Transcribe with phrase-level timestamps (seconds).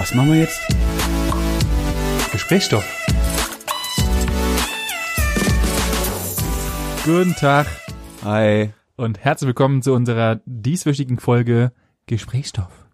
[0.00, 0.58] Was machen wir jetzt?
[2.32, 2.86] Gesprächsstoff.
[7.04, 7.66] Guten Tag
[8.24, 8.70] Hi.
[8.96, 11.72] und herzlich willkommen zu unserer dieswöchigen Folge
[12.06, 12.88] Gesprächsstoff.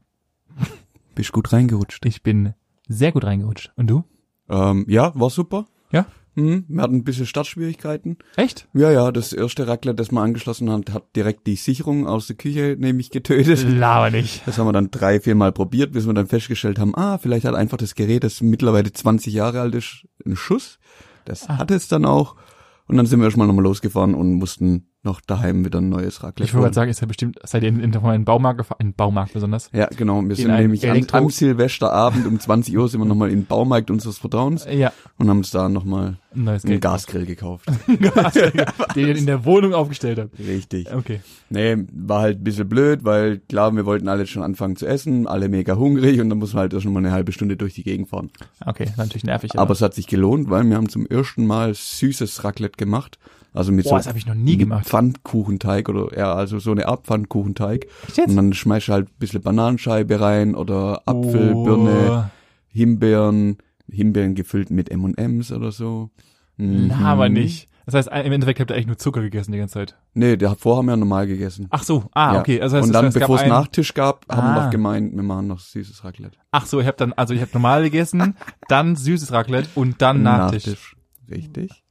[1.14, 2.04] Bist gut reingerutscht?
[2.06, 2.54] Ich bin
[2.88, 3.72] sehr gut reingerutscht.
[3.76, 4.02] Und du?
[4.48, 5.66] Ähm, ja, war super.
[5.92, 6.06] Ja?
[6.36, 8.18] Hm, wir hatten ein bisschen Startschwierigkeiten.
[8.36, 8.68] Echt?
[8.74, 12.36] Ja, ja, das erste Raclette, das wir angeschlossen haben, hat direkt die Sicherung aus der
[12.36, 13.64] Küche nämlich getötet.
[13.68, 14.42] Laber nicht.
[14.46, 17.46] Das haben wir dann drei, vier Mal probiert, bis wir dann festgestellt haben, ah, vielleicht
[17.46, 20.78] hat einfach das Gerät, das mittlerweile 20 Jahre alt ist, einen Schuss.
[21.24, 21.56] Das Ah.
[21.58, 22.36] hatte es dann auch.
[22.86, 26.44] Und dann sind wir erstmal nochmal losgefahren und mussten noch daheim wieder ein neues Raclette
[26.44, 28.78] Ich wollte gerade sagen, ist ja bestimmt, seid ihr in, in, in Baumarkt gefahren?
[28.80, 29.70] In Baumarkt besonders?
[29.72, 30.22] Ja, genau.
[30.22, 33.90] Wir sind nämlich am, am Silvesterabend um 20 Uhr sind wir nochmal in den Baumarkt
[33.90, 36.82] unseres Vertrauens Ja, und haben uns da nochmal ein neues einen Geld.
[36.82, 37.66] Gasgrill gekauft.
[38.00, 40.38] Gas, den ihr in der Wohnung aufgestellt habt.
[40.38, 40.92] Richtig.
[40.92, 41.20] Okay.
[41.48, 45.26] Nee, war halt ein bisschen blöd, weil klar, wir wollten alle schon anfangen zu essen,
[45.26, 47.84] alle mega hungrig und dann muss man halt erst mal eine halbe Stunde durch die
[47.84, 48.30] Gegend fahren.
[48.64, 49.58] Okay, natürlich nervig.
[49.58, 53.18] Aber es hat sich gelohnt, weil wir haben zum ersten Mal süßes Raclette gemacht.
[53.56, 54.86] Also mit Boah, so das habe ich noch nie gemacht.
[54.86, 57.86] Pfannkuchenteig oder ja, also so eine Art Pfannkuchenteig.
[58.26, 62.30] Und dann schmeißt du halt ein bisschen Bananenscheibe rein oder Apfel, Birne,
[62.68, 63.58] Himbeeren,
[63.90, 66.10] Himbeeren gefüllt mit M&M's oder so.
[66.56, 66.88] Mhm.
[66.88, 67.68] Na, aber nicht.
[67.86, 69.96] Das heißt, im Endeffekt habt ihr eigentlich nur Zucker gegessen die ganze Zeit.
[70.12, 71.68] Nee, davor haben wir normal gegessen.
[71.70, 72.40] Ach so, ah, Ja.
[72.40, 72.60] okay.
[72.60, 74.64] Also das heißt, und dann, bevor es Nachtisch gab, haben wir Ah.
[74.64, 76.36] noch gemeint, wir machen noch süßes Raclette.
[76.50, 78.34] Ach so, ich habe dann, also ich habe normal gegessen,
[78.68, 80.96] dann süßes Raclette und dann Nachtisch.
[81.30, 81.84] Richtig.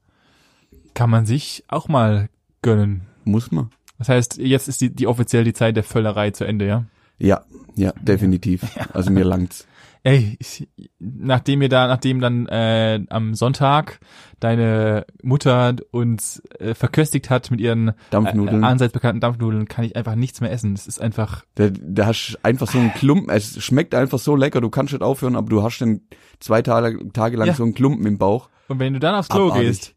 [0.96, 2.30] Kann man sich auch mal
[2.64, 3.04] gönnen.
[3.24, 3.70] Muss man.
[4.00, 6.86] Das heißt, jetzt ist die, die offiziell die Zeit der Völlerei zu Ende, ja?
[7.20, 7.44] Ja,
[7.76, 8.64] ja, definitiv.
[8.94, 9.68] Also mir langt's.
[10.04, 10.68] Ey, ich,
[11.00, 14.00] nachdem ihr da, nachdem dann äh, am Sonntag
[14.40, 18.64] deine Mutter uns äh, verköstigt hat mit ihren Dampfnudeln.
[18.64, 20.74] äh, allseits bekannten Dampfnudeln, kann ich einfach nichts mehr essen.
[20.74, 24.62] Es ist einfach, Da, da hast einfach so einen Klumpen, es schmeckt einfach so lecker,
[24.62, 26.02] du kannst nicht aufhören, aber du hast dann
[26.40, 27.54] zwei Tage, Tage lang Ja.
[27.56, 28.50] so einen Klumpen im Bauch.
[28.68, 29.68] und wenn du dann aufs Klo Abartig.
[29.68, 29.96] gehst,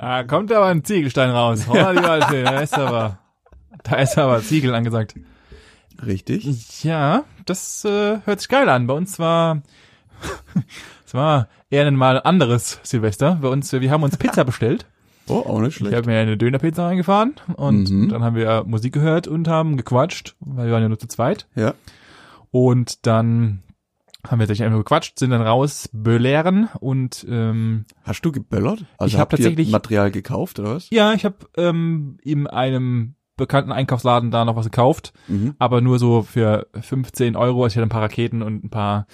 [0.00, 1.66] da kommt aber ein Ziegelstein raus.
[1.68, 3.18] Holla, die Alte, da ist aber,
[3.82, 5.14] da ist aber Ziegel angesagt.
[6.04, 6.82] Richtig?
[6.84, 8.86] Ja, das äh, hört sich geil an.
[8.86, 9.62] Bei uns war
[11.06, 13.38] es war eher ein mal anderes Silvester.
[13.42, 14.86] Bei uns, wir haben uns Pizza bestellt.
[15.28, 15.94] Oh, auch nicht Ich schlecht.
[15.94, 18.08] habe mir eine Dönerpizza reingefahren und Mhm.
[18.08, 21.46] dann haben wir Musik gehört und haben gequatscht, weil wir waren ja nur zu zweit.
[21.54, 21.74] Ja.
[22.50, 23.62] Und dann
[24.26, 28.84] haben wir tatsächlich einfach gequatscht, sind dann raus, belehren und ähm, Hast du geböllert?
[28.98, 30.88] Also Ich hab habt ihr tatsächlich- Material gekauft, oder was?
[30.90, 35.54] ja, ich habe ähm, in einem bekannten Einkaufsladen da noch was gekauft, Mhm.
[35.58, 37.64] aber nur so für 15 Euro.
[37.64, 39.06] Also ich hatte ein paar Raketen und ein paar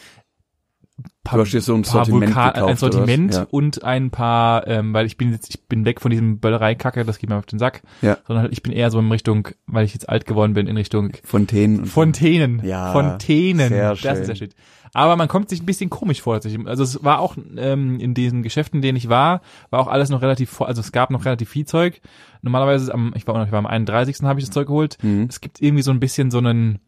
[1.25, 3.47] Du hast dir so ein paar Sortiment Vulkan, gekauft, ein Sortiment was?
[3.51, 7.19] und ein paar, ähm, weil ich bin jetzt, ich bin weg von diesem Böllerei-Kacke, das
[7.19, 8.17] geht mir auf den Sack, Ja.
[8.27, 10.77] sondern halt, ich bin eher so in Richtung, weil ich jetzt alt geworden bin, in
[10.77, 11.17] Richtung Ja.
[11.25, 11.84] Fontänen.
[11.84, 12.62] Fontänen.
[12.65, 13.69] Ja, Fontänen.
[13.69, 14.12] sehr Das schön.
[14.15, 14.55] ist der Shit.
[14.95, 16.34] Aber man kommt sich ein bisschen komisch vor.
[16.65, 20.09] Also es war auch ähm, in diesen Geschäften, in denen ich war, war auch alles
[20.09, 20.63] noch relativ.
[20.63, 22.01] Also es gab noch relativ viel Zeug.
[22.41, 24.23] Normalerweise am, ich war, ich war am 31.
[24.23, 24.97] habe ich das Zeug geholt.
[25.03, 25.27] Mhm.
[25.28, 26.78] Es gibt irgendwie so ein bisschen so einen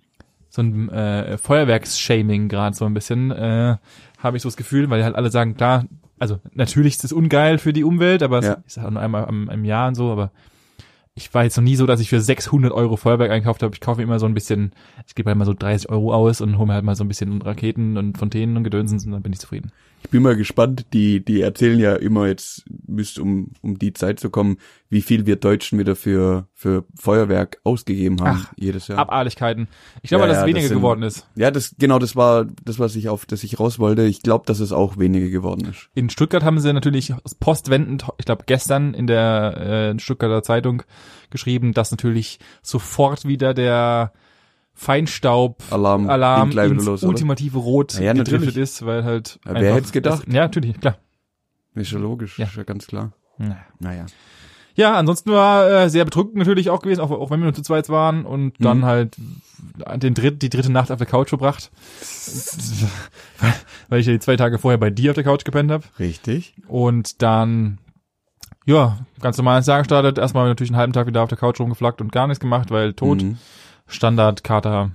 [0.58, 3.76] so ein äh, Feuerwerksshaming gerade so ein bisschen, äh,
[4.18, 5.84] habe ich so das Gefühl, weil halt alle sagen, klar,
[6.18, 8.56] also natürlich ist es ungeil für die Umwelt, aber Ja.
[8.66, 10.32] es ist halt nur einmal am, im Jahr und so, aber
[11.14, 13.74] ich war jetzt noch nie so, dass ich für 600 Euro Feuerwerk einkauft habe.
[13.74, 14.72] Ich kaufe mir immer so ein bisschen,
[15.06, 17.08] ich gebe halt mal so 30 Euro aus und hole mir halt mal so ein
[17.08, 19.72] bisschen Raketen und Fontänen und Gedönsens und dann bin ich zufrieden.
[20.04, 24.18] Ich bin mal gespannt, die, die erzählen ja immer jetzt, müsst um, um die Zeit
[24.20, 24.56] zu kommen,
[24.88, 28.98] wie viel wir Deutschen wieder für, für Feuerwerk ausgegeben haben, Ach, jedes Jahr.
[29.00, 29.68] Abartigkeiten.
[30.02, 31.26] Ich glaube, Ja, dass es weniger das sind- geworden ist.
[31.34, 34.02] Ja, das, genau, das war das, was ich auf, das ich raus wollte.
[34.04, 35.90] Ich glaube, dass es auch weniger geworden ist.
[35.94, 40.84] In Stuttgart haben sie natürlich postwendend, ich glaube gestern in der äh, Stuttgarter Zeitung
[41.30, 44.12] geschrieben, dass natürlich sofort wieder der
[44.80, 48.56] Feinstaub Alarm, Alarm gleich ins los, ultimative Rot Ja, ja, gedriftet natürlich.
[48.58, 50.22] ist, weil halt Ja, wer einfach hätt's gedacht?
[50.26, 50.98] Das, ja, natürlich, klar.
[51.74, 52.46] Ist ja logisch, Ja.
[52.46, 53.12] ist ja ganz klar.
[53.38, 53.56] Ja.
[53.80, 54.06] Naja.
[54.76, 57.62] Ja, ansonsten war äh, sehr bedrückend natürlich auch gewesen, auch, auch wenn wir nur zu
[57.62, 58.84] zweit waren und dann Mhm.
[58.84, 59.16] halt
[59.96, 61.72] den dritt, die dritte Nacht auf der Couch verbracht,
[63.40, 63.54] weil,
[63.88, 66.54] weil ich ja die zwei Tage vorher bei dir auf der Couch gepennt habe Richtig.
[66.68, 67.78] und dann
[68.66, 70.18] ja ganz normal ins Jahr gestartet.
[70.18, 72.92] Erstmal natürlich einen halben Tag wieder auf der Couch rumgeflackt und gar nichts gemacht, weil
[72.92, 73.22] tot.
[73.22, 73.38] Mhm.
[73.88, 74.92] Standard Kater.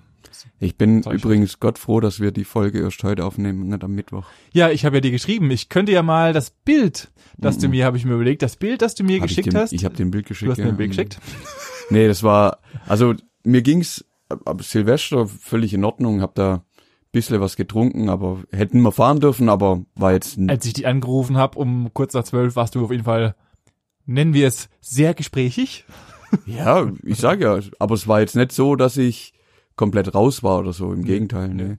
[0.59, 1.07] Ich bin ich.
[1.07, 4.25] übrigens Gott froh, dass wir die Folge erst heute aufnehmen nicht am Mittwoch.
[4.53, 7.71] Ja, ich habe ja dir geschrieben, ich könnte ja mal das Bild, das du Mhm.
[7.71, 9.73] mir, habe ich mir überlegt, das Bild, das du mir Hab ich geschickt dem, hast.
[9.73, 10.47] Ich habe den Bild geschickt.
[10.47, 10.69] du hast mir ja.
[10.69, 11.19] ein Bild geschickt.
[11.89, 13.13] Nee, das war, also
[13.43, 16.63] mir ging's ab Silvester völlig in Ordnung, hab da
[17.11, 21.35] bisschen was getrunken, aber hätten wir fahren dürfen, aber war jetzt Als ich dich angerufen
[21.37, 23.35] habe, um kurz nach zwölf, warst du auf jeden Fall,
[24.05, 25.83] nennen wir es, sehr gesprächig.
[26.45, 29.33] Ja, ich sag ja, aber es war jetzt nicht so, dass ich
[29.75, 31.63] komplett raus war oder so, im Gegenteil, nee.
[31.63, 31.77] nee.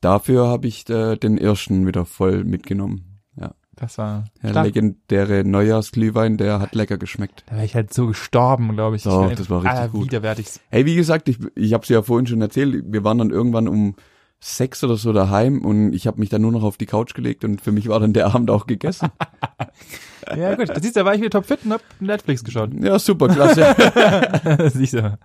[0.00, 3.20] dafür habe ich äh, den ersten wieder voll mitgenommen.
[3.36, 4.66] Ja, Das war der stark.
[4.66, 7.44] legendäre Neujahrsglühwein, der hat lecker geschmeckt.
[7.46, 9.04] Da wäre ich halt so gestorben, glaube ich.
[9.04, 10.06] Doch, ich das war richtig ah, gut.
[10.06, 10.46] Widerwärtig.
[10.68, 13.68] Hey, wie gesagt, ich, ich habe es ja vorhin schon erzählt, wir waren dann irgendwann
[13.68, 13.94] um
[14.40, 17.44] sechs oder so daheim und ich habe mich dann nur noch auf die Couch gelegt
[17.44, 19.08] und für mich war dann der Abend auch gegessen.
[20.36, 22.70] Ja gut, da siehst du, da war ich wieder topfit und hab Netflix geschaut.
[22.80, 24.70] ja, super, klasse.
[24.74, 25.18] siehst du.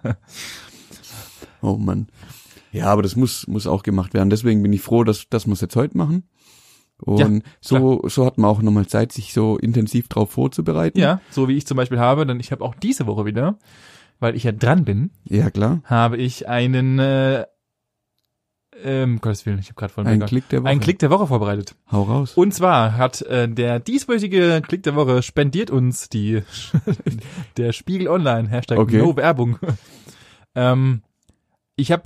[1.61, 2.07] oh Mann.
[2.71, 4.29] Ja, aber das muss, muss auch gemacht werden.
[4.29, 6.23] Deswegen bin ich froh, dass, dass wir es jetzt heute machen.
[6.99, 7.29] Und Ja,
[7.61, 10.99] so, so hat man auch nochmal Zeit, sich so intensiv drauf vorzubereiten.
[10.99, 13.57] Ja, so wie ich zum Beispiel habe, denn ich habe auch diese Woche wieder,
[14.19, 15.81] weil ich ja dran bin, Ja, klar.
[15.85, 17.45] habe ich einen, äh,
[18.83, 20.69] ähm, Gottes Willen, ich habe gerade voll Ein Klick der Woche.
[20.69, 21.75] einen Klick der Woche vorbereitet.
[21.91, 22.33] Hau raus.
[22.35, 26.43] Und zwar hat äh, der dieswöchige Klick der Woche spendiert uns die
[27.57, 28.97] der Spiegel Online Hashtag Okay.
[28.99, 29.59] No Werbung.
[30.55, 31.01] ähm,
[31.75, 32.03] ich habe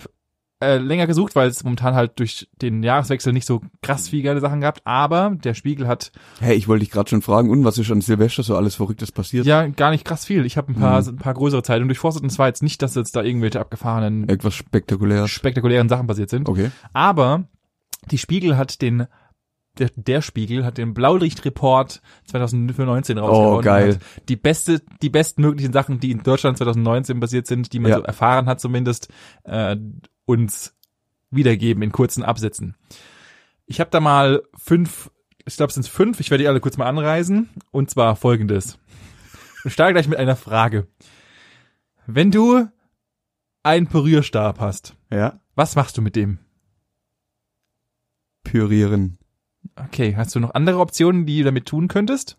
[0.62, 4.40] äh, länger gesucht, weil es momentan halt durch den Jahreswechsel nicht so krass viele geile
[4.40, 7.78] Sachen gab, aber der Spiegel hat Hey, ich wollte dich gerade schon fragen, und was
[7.78, 9.46] ist an Silvester so alles Verrücktes passiert?
[9.46, 10.46] ja gar nicht krass viel.
[10.46, 11.08] Ich habe ein paar Mhm.
[11.10, 14.54] ein paar größere Zeitungen durchforstet und zwar jetzt nicht, dass jetzt da irgendwelche abgefahrenen Irgendwas
[14.56, 15.30] Spektakuläres.
[15.31, 16.48] spektakulären Sachen passiert sind.
[16.48, 16.72] Okay.
[16.94, 17.46] Aber
[18.12, 19.07] die Spiegel hat den
[19.80, 23.57] der, der Spiegel hat den Blaulichtreport 2019 rausgehauen.
[23.60, 24.00] Oh, geil.
[24.28, 27.98] Die beste, die bestmöglichen Sachen, die in Deutschland 2019 passiert sind, die man Ja.
[28.00, 29.07] so erfahren hat zumindest,
[29.46, 29.78] äh,
[30.31, 30.75] uns
[31.30, 32.75] wiedergeben in kurzen Absätzen.
[33.66, 35.10] Ich habe da mal fünf,
[35.45, 37.50] ich glaube es sind fünf, ich werde die alle kurz mal anreisen.
[37.72, 38.78] Und zwar folgendes.
[39.63, 40.88] Ich starte gleich mit einer Frage.
[42.07, 42.68] Wenn du
[43.63, 45.39] einen Pürierstab hast, Ja.
[45.56, 46.39] was machst du mit dem?
[48.44, 49.18] Pürieren.
[49.75, 52.38] Okay, hast du noch andere Optionen, die du damit tun könntest?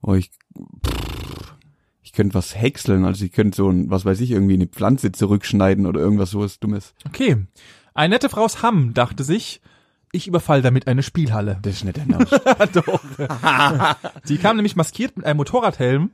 [0.00, 0.30] Oh, ich,
[0.86, 0.91] pff,
[2.12, 5.12] ich könnte was häckseln, also ich könnte so ein, was weiß ich, irgendwie eine Pflanze
[5.12, 6.92] zurückschneiden oder irgendwas sowas Dummes.
[7.06, 7.38] Okay.
[7.94, 9.62] Eine nette Frau aus Hamm dachte sich,
[10.12, 11.58] ich überfall damit eine Spielhalle.
[11.62, 12.26] Das ist nicht der Name.
[12.74, 13.00] Doch.
[14.24, 16.10] Sie kam nämlich maskiert mit einem Motorradhelm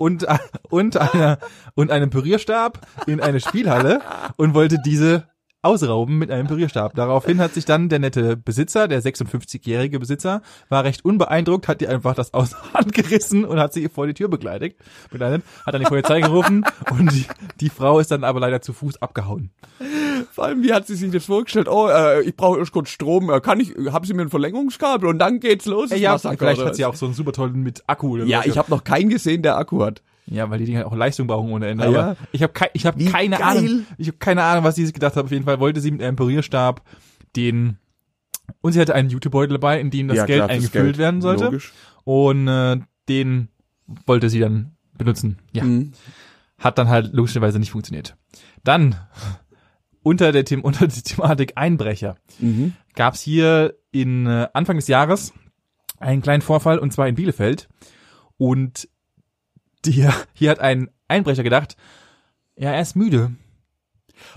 [0.00, 0.26] und,
[0.68, 1.38] und, einer,
[1.76, 4.00] und einem Pürierstab in eine Spielhalle
[4.36, 5.28] und wollte diese
[5.62, 6.94] ausrauben mit einem Pürierstab.
[6.94, 11.90] Daraufhin hat sich dann der nette Besitzer, der 56-jährige Besitzer, war recht unbeeindruckt, hat ihr
[11.90, 14.76] einfach das aus der Hand gerissen und hat sie vor die Tür begleitet,
[15.10, 17.26] begleitet hat dann die Polizei gerufen und die,
[17.60, 19.50] die Frau ist dann aber leider zu Fuß abgehauen.
[20.32, 21.68] Vor allem, wie hat sie sich das vorgestellt?
[21.68, 23.30] Oh, äh, ich brauche kurz Strom.
[23.30, 25.90] Äh, kann ich, haben Sie mir ein Verlängerungskabel und dann geht's los?
[25.90, 28.58] das ja, Massaker, vielleicht hat sie auch so einen super tollen mit Akku Ja, ich
[28.58, 30.02] habe noch keinen gesehen, der Akku hat.
[30.30, 31.84] Ja, weil die Dinger auch Leistung brauchen ohne Ende.
[31.84, 32.16] Ah, aber ja?
[32.32, 33.58] ich habe kei ich hab Wie keine geil.
[33.58, 33.86] Ahnung.
[33.98, 35.24] Ich habe keine Ahnung, was sie sich gedacht hat.
[35.24, 36.82] Auf jeden Fall wollte sie mit einem Pürierstab
[37.36, 37.78] den
[38.62, 40.98] und sie hatte einen Jutebeutel dabei, in dem das ja, Geld klar, eingefüllt Geld.
[40.98, 41.44] werden sollte.
[41.44, 41.72] Logisch.
[42.04, 42.78] Und äh,
[43.08, 43.48] den
[44.06, 45.38] wollte sie dann benutzen.
[45.52, 45.92] Ja, Mhm.
[46.58, 48.16] hat dann halt logischerweise nicht funktioniert.
[48.64, 48.96] Dann
[50.02, 52.74] unter der, The unter der Thematik Einbrecher Mhm.
[52.94, 55.32] gab es hier in äh, Anfang des Jahres
[55.98, 57.68] einen kleinen Vorfall und zwar in Bielefeld
[58.38, 58.88] und
[59.84, 61.76] die, hier hat ein Einbrecher gedacht,
[62.56, 63.32] ja, er ist müde.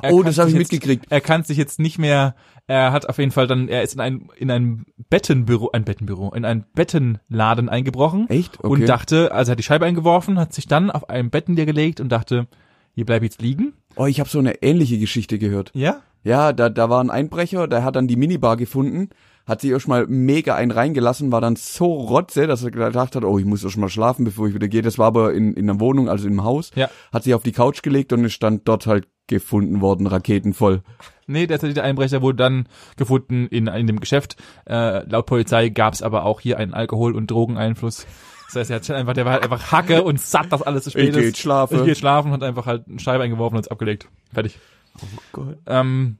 [0.01, 1.05] Er Oh, das habe ich jetzt- mitgekriegt.
[1.09, 2.35] Er kann sich jetzt nicht mehr,
[2.67, 6.31] er hat auf jeden Fall dann, er ist in ein, in ein Bettenbüro, ein Bettenbüro,
[6.33, 8.59] in einen Bettenladen eingebrochen Echt?
[8.59, 8.67] Okay.
[8.67, 12.09] und dachte, also hat die Scheibe eingeworfen, hat sich dann auf einem Betten gelegt und
[12.09, 12.47] dachte,
[12.95, 13.73] hier bleib ich jetzt liegen.
[13.97, 15.71] oh, ich habe so eine ähnliche Geschichte gehört.
[15.73, 16.01] Ja?
[16.23, 19.09] Ja, da, da war ein Einbrecher, der hat dann die Minibar gefunden,
[19.45, 23.37] hat sich erstmal mega einen reingelassen, war dann so rotze, dass er gedacht hat, oh,
[23.37, 24.81] ich muss erstmal schlafen, bevor ich wieder gehe.
[24.81, 26.71] Das war aber in, in einer Wohnung, also im Haus.
[26.75, 26.89] Ja.
[27.11, 30.81] Hat sich auf die Couch gelegt und ist dann dort halt gefunden worden, raketenvoll.
[31.27, 34.35] Nee, der tatsächliche Einbrecher wurde dann gefunden in, in dem Geschäft.
[34.65, 38.05] Äh, laut Polizei gab es aber auch hier einen Alkohol- und Drogeneinfluss.
[38.47, 40.91] Das heißt, er hat einfach, der war halt einfach Hacke und satt, dass alles zu
[40.91, 41.35] spät Ich ist.
[41.35, 41.79] geh schlafen.
[41.79, 44.09] Ich geh schlafen, hat einfach halt eine Scheibe eingeworfen und ist abgelegt.
[44.33, 44.59] Fertig.
[45.01, 45.57] Oh Gott.
[45.65, 46.17] Ähm,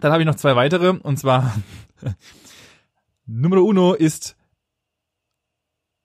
[0.00, 1.54] dann habe ich noch zwei weitere und zwar
[3.26, 4.36] Numero uno ist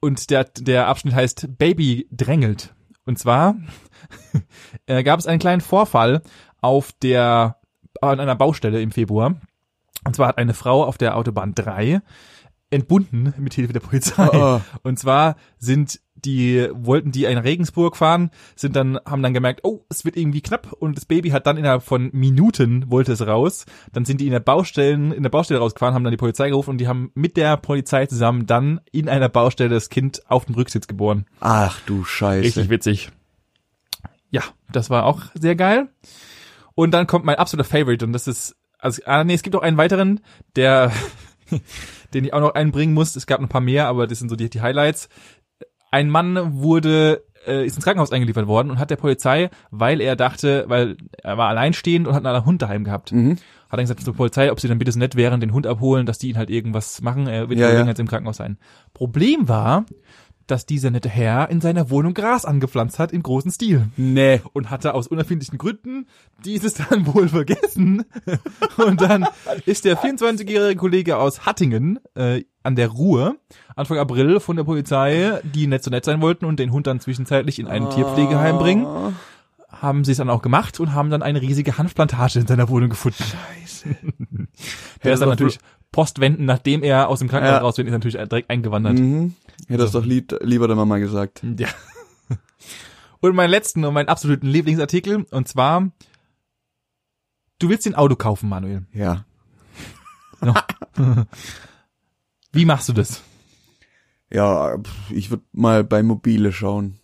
[0.01, 2.73] und der der Abschnitt heißt Baby drängelt.
[3.05, 3.55] Und zwar
[4.85, 6.21] äh, gab es einen kleinen Vorfall
[6.61, 7.59] auf der
[8.01, 9.39] an einer Baustelle im Februar.
[10.05, 12.01] Und zwar hat eine Frau auf der Autobahn 3
[12.69, 14.29] entbunden mit Hilfe der Polizei.
[14.31, 19.61] Oh, Und zwar sind die, wollten die in Regensburg fahren, sind dann, haben dann gemerkt,
[19.63, 23.25] oh, es wird irgendwie knapp und das Baby hat dann innerhalb von Minuten wollte es
[23.25, 23.65] raus.
[23.91, 26.71] Dann sind die in der Baustellen, in der Baustelle rausgefahren, haben dann die Polizei gerufen
[26.71, 30.55] und die haben mit der Polizei zusammen dann in einer Baustelle das Kind auf dem
[30.55, 31.25] Rücksitz geboren.
[31.39, 32.43] Ach du Scheiße.
[32.43, 33.11] Richtig witzig.
[34.31, 35.89] Ja, das war auch sehr geil.
[36.75, 39.61] Und dann kommt mein absoluter Favorite und das ist, also, ah, nee, es gibt auch
[39.61, 40.21] einen weiteren,
[40.55, 40.91] der,
[42.13, 43.15] den ich auch noch einbringen muss.
[43.15, 45.09] Es gab ein paar mehr, aber das sind so die, die Highlights.
[45.91, 50.15] Ein Mann wurde äh, ist ins Krankenhaus eingeliefert worden und hat der Polizei, weil er
[50.15, 53.37] dachte, weil er war alleinstehend und hat einen Hund daheim gehabt, Mhm.
[53.69, 56.05] hat er gesagt zur Polizei, ob sie dann bitte so nett wären, den Hund abholen,
[56.05, 57.27] dass die ihn halt irgendwas machen.
[57.27, 57.85] Er wird Ja, ja, ja.
[57.85, 58.57] jetzt im Krankenhaus sein.
[58.93, 59.85] Problem war,
[60.51, 64.41] dass dieser nette Herr in seiner Wohnung Gras angepflanzt hat im großen Stil Nee.
[64.53, 66.07] und hatte aus unerfindlichen Gründen
[66.45, 68.05] dieses dann wohl vergessen.
[68.77, 69.25] Und dann
[69.65, 73.35] ist der 24-jährige Kollege aus Hattingen äh, an der Ruhr
[73.75, 76.99] Anfang April von der Polizei, die nett so nett sein wollten und den Hund dann
[76.99, 79.13] zwischenzeitlich in ein Tierpflegeheim bringen, Ah,
[79.69, 82.89] haben sie es dann auch gemacht und haben dann eine riesige Hanfplantage in seiner Wohnung
[82.89, 83.23] gefunden.
[83.23, 83.95] Scheiße.
[85.03, 85.59] Der ist dann natürlich
[85.91, 87.61] postwendend, nachdem er aus dem Krankenhaus Ja.
[87.61, 88.99] raus ist, natürlich direkt eingewandert.
[88.99, 89.33] Mhm.
[89.67, 91.41] Hätte das doch lieb, lieber der Mama gesagt.
[91.57, 91.67] Ja.
[93.21, 95.91] Und meinen letzten und meinen absoluten Lieblingsartikel, und zwar,
[97.59, 98.83] du willst dir ein Auto kaufen, Manuel.
[98.93, 99.25] Ja.
[102.53, 103.21] Wie machst du das?
[104.31, 104.77] Ja,
[105.09, 106.99] ich würde mal bei Mobile schauen.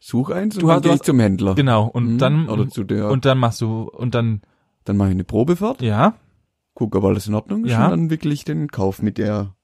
[0.00, 1.54] Such eins und Du dann hast- gehe ich hast- zum Händler.
[1.54, 2.18] Genau, und Mhm.
[2.18, 3.08] dann, Oder zu der.
[3.10, 4.42] und dann machst du, und dann,
[4.84, 6.14] dann mache ich eine Probefahrt, ja,
[6.74, 7.84] guck, ob alles in Ordnung ist Ja.
[7.86, 9.54] und dann wickle ich den Kauf mit der.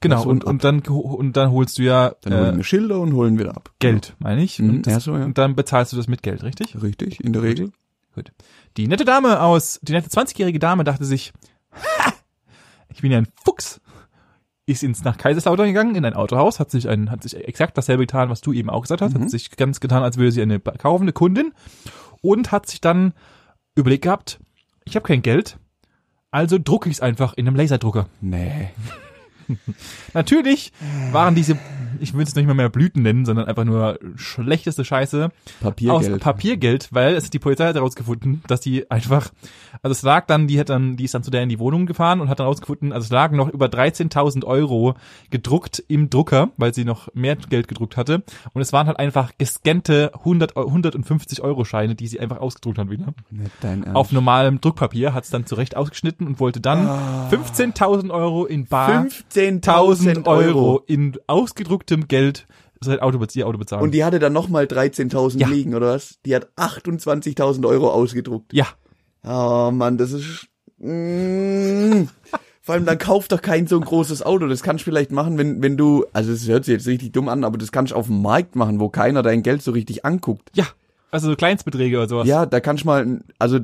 [0.00, 0.48] genau, und, ab.
[0.50, 3.72] und dann, und dann holst du ja Dann äh, mir Schilder und holen wieder ab.
[3.80, 4.58] Geld, meine ich.
[4.58, 5.24] Mhm, Und, das, ja, so, ja.
[5.24, 6.80] und dann bezahlst du das mit Geld, richtig?
[6.80, 7.72] Richtig, in der Regel.
[8.14, 8.32] Gut.
[8.76, 11.32] Die nette Dame aus, die nette 20-jährige Dame dachte sich,
[11.72, 12.12] ha,
[12.92, 13.80] ich bin ja ein Fuchs.
[14.66, 18.04] Ist ins nach Kaiserslautern gegangen, in ein Autohaus, hat sich ein, hat sich exakt dasselbe
[18.04, 19.22] getan, was du eben auch gesagt hast, Mhm.
[19.22, 21.52] hat sich ganz getan, als würde sie eine kaufende Kundin
[22.20, 23.12] und hat sich dann
[23.74, 24.38] überlegt gehabt,
[24.84, 25.58] ich habe kein Geld,
[26.30, 28.06] also drucke ich es einfach in einem Laserdrucker.
[28.20, 28.70] Nee.
[30.14, 30.72] Natürlich
[31.12, 31.58] waren diese,
[32.00, 35.30] ich will es nicht mal mehr Blüten nennen, sondern einfach nur schlechteste Scheiße
[35.60, 36.14] Papiergeld.
[36.14, 39.30] aus Papiergeld, weil es die Polizei hat herausgefunden, dass die einfach,
[39.82, 41.86] also es lag dann, die hat dann, die ist dann zu der in die Wohnung
[41.86, 44.94] gefahren und hat dann herausgefunden, also es lagen noch über 13.000 Euro
[45.30, 49.32] gedruckt im Drucker, weil sie noch mehr Geld gedruckt hatte und es waren halt einfach
[49.38, 53.12] gescannte 100, Eu- 150 Euro Scheine, die sie einfach ausgedruckt hat wieder.
[53.94, 57.28] Auf normalem Druckpapier hat es dann zurecht ausgeschnitten und wollte dann Ah.
[57.30, 62.46] 15.000 Euro in bar 15.000 1000 Euro in ausgedrucktem Geld
[62.82, 63.82] sein Auto, ihr Auto bezahlen.
[63.82, 65.48] Und die hatte dann nochmal 13.000 Ja.
[65.48, 66.18] liegen, oder was?
[66.24, 68.52] Die hat 28.000 Euro ausgedruckt.
[68.52, 68.66] ja,
[69.22, 70.46] Oh Mann, das ist...
[70.78, 72.04] Mm.
[72.62, 74.46] Vor allem, dann kauf doch kein so ein großes Auto.
[74.46, 76.06] Das kannst du vielleicht machen, wenn, wenn du...
[76.12, 78.56] Also es hört sich jetzt richtig dumm an, aber das kannst du auf dem Markt
[78.56, 80.50] machen, wo keiner dein Geld so richtig anguckt.
[80.54, 80.66] ja,
[81.10, 82.26] also so Kleinstbeträge oder sowas.
[82.28, 83.20] Ja, da kannst du mal...
[83.38, 83.58] Also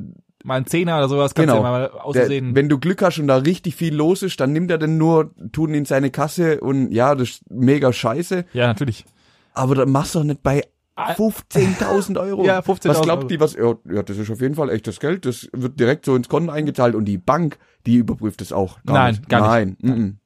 [0.46, 1.60] Mal ein Zehner oder sowas kannst Genau.
[1.60, 2.54] du ja mal aussehen.
[2.54, 5.32] wenn du Glück hast und da richtig viel los ist, dann nimmt er den nur,
[5.52, 8.44] tun in seine Kasse und ja, das ist mega scheiße.
[8.52, 9.04] ja, natürlich.
[9.54, 10.62] Aber dann machst du doch nicht bei
[10.96, 12.44] 15.000 Euro.
[12.46, 13.28] Ja, 15.000 Was glaubt Euro.
[13.28, 15.24] die, was, ja, das ist auf jeden Fall echtes Geld.
[15.26, 18.78] Das wird direkt so ins Konto eingezahlt und die Bank, die überprüft es auch.
[18.86, 19.28] Gar Nein, nicht.
[19.28, 19.82] gar nicht.
[19.82, 20.18] Nein, mhm.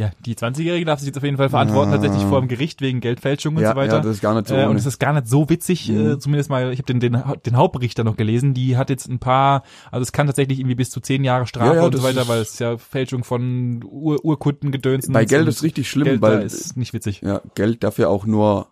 [0.00, 1.96] Ja, die 20-Jährige darf sich jetzt auf jeden Fall verantworten, Ah.
[1.98, 3.96] tatsächlich vor dem Gericht wegen Geldfälschung und Ja, so weiter.
[3.96, 6.12] ja, das ist gar nicht so äh, und es ist gar nicht so witzig, Mhm.
[6.12, 9.18] äh, zumindest mal, ich habe den, den, den Hauptrichter noch gelesen, die hat jetzt ein
[9.18, 12.02] paar, also es kann tatsächlich irgendwie bis zu zehn Jahre Strafe Ja, ja, und so
[12.02, 16.22] weiter, weil es ja Fälschung von Ur Urkunden gedöns Bei Geld ist richtig schlimm, Geld
[16.22, 17.20] da weil ist nicht witzig.
[17.20, 18.68] ja, Geld dafür auch nur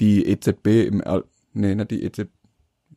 [0.00, 1.02] die EZB im,
[1.52, 2.30] nee, nicht die EZB,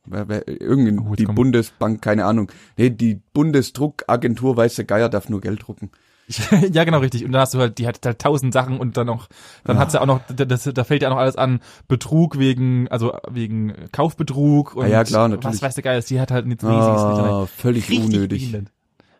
[0.06, 2.50] wer, wer, irgendein, Oh, die kommt- Bundesbank, keine Ahnung.
[2.78, 5.90] Nee, die Bundesdruckagentur, weiß der Geier, darf nur Geld drucken.
[6.72, 7.24] ja, genau, richtig.
[7.24, 9.28] Und dann hast du halt, die hat halt tausend Sachen und dann noch,
[9.64, 12.88] dann hat sie auch noch, das, da fällt ja auch noch alles an, Betrug wegen,
[12.88, 15.56] also wegen Kaufbetrug und Ah ja, klar, natürlich.
[15.56, 16.78] was weiß der Geil ist, die hat halt nichts riesiges.
[17.00, 18.50] Ah, völlig Richtig unnötig.
[18.50, 18.72] behindert.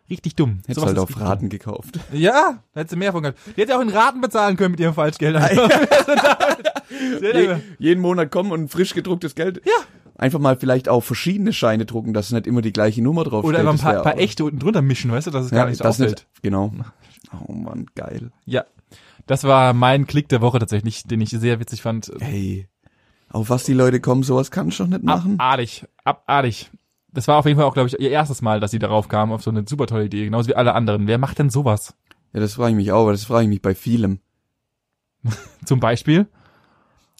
[0.09, 0.59] Richtig dumm.
[0.61, 1.95] Hättest Sowas halt auf Raten gekauft.
[1.95, 2.01] dumm.
[2.19, 3.39] Ja, da hätte sie mehr von gehabt.
[3.57, 5.37] Die hätte auch in Raten bezahlen können mit ihrem Falschgeld.
[5.39, 6.71] Hätte-
[7.19, 9.61] Je, jeden Monat kommen und frisch gedrucktes Geld.
[9.65, 9.71] Ja.
[10.17, 13.59] Einfach mal vielleicht auch verschiedene Scheine drucken, dass nicht immer die gleiche Nummer drauf Oder
[13.59, 13.67] steht.
[13.67, 15.77] einfach ein paar, paar echte unten drunter mischen, weißt du, dass es ja, gar nicht
[15.77, 16.27] so das auffällt.
[16.33, 16.73] nicht, genau.
[17.47, 18.31] Oh Mann, geil.
[18.45, 18.65] Ja.
[19.27, 22.11] Das war mein Klick der Woche tatsächlich, den ich sehr witzig fand.
[22.19, 22.67] Hey,
[23.29, 25.33] auf was die Leute kommen, sowas kannst du doch nicht machen.
[25.33, 26.71] Abartig, abartig.
[27.11, 29.31] Das war auf jeden Fall auch, glaube ich, ihr erstes Mal, dass sie darauf kamen,
[29.31, 31.07] auf so eine super tolle Idee, genauso wie alle anderen.
[31.07, 31.95] Wer macht denn sowas?
[32.33, 34.19] Ja, das frage ich mich auch, aber das frage ich mich bei vielem.
[35.65, 36.27] Zum Beispiel?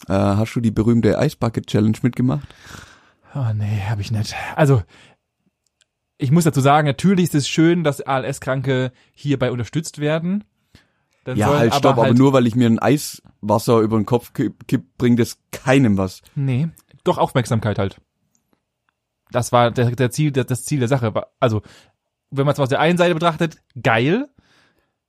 [0.06, 2.46] Äh, hast du die berühmte Ice Bucket Challenge mitgemacht?
[3.34, 4.34] Oh nee, habe ich nicht.
[4.56, 4.82] Also,
[6.18, 10.44] ich muss dazu sagen, natürlich ist es schön, dass ALS-Kranke hierbei unterstützt werden.
[11.24, 14.32] Dann Ja, halt, stopp, aber, halt, nur weil ich mir ein Eiswasser über den Kopf
[14.32, 16.22] kipp, kipp bringt es keinem was.
[16.34, 16.68] Nee,
[17.04, 18.00] doch Aufmerksamkeit halt.
[19.30, 21.12] Das war der, der Ziel, der, das Ziel der Sache.
[21.38, 21.62] Also,
[22.30, 24.28] wenn man es aus der einen Seite betrachtet, geil.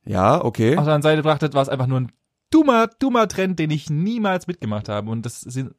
[0.05, 0.77] Ja, okay.
[0.77, 2.11] Auf der anderen Seite betrachtet, war es einfach nur ein
[2.51, 5.09] dummer, dummer Trend, den ich niemals mitgemacht habe.
[5.11, 5.71] Und das sind,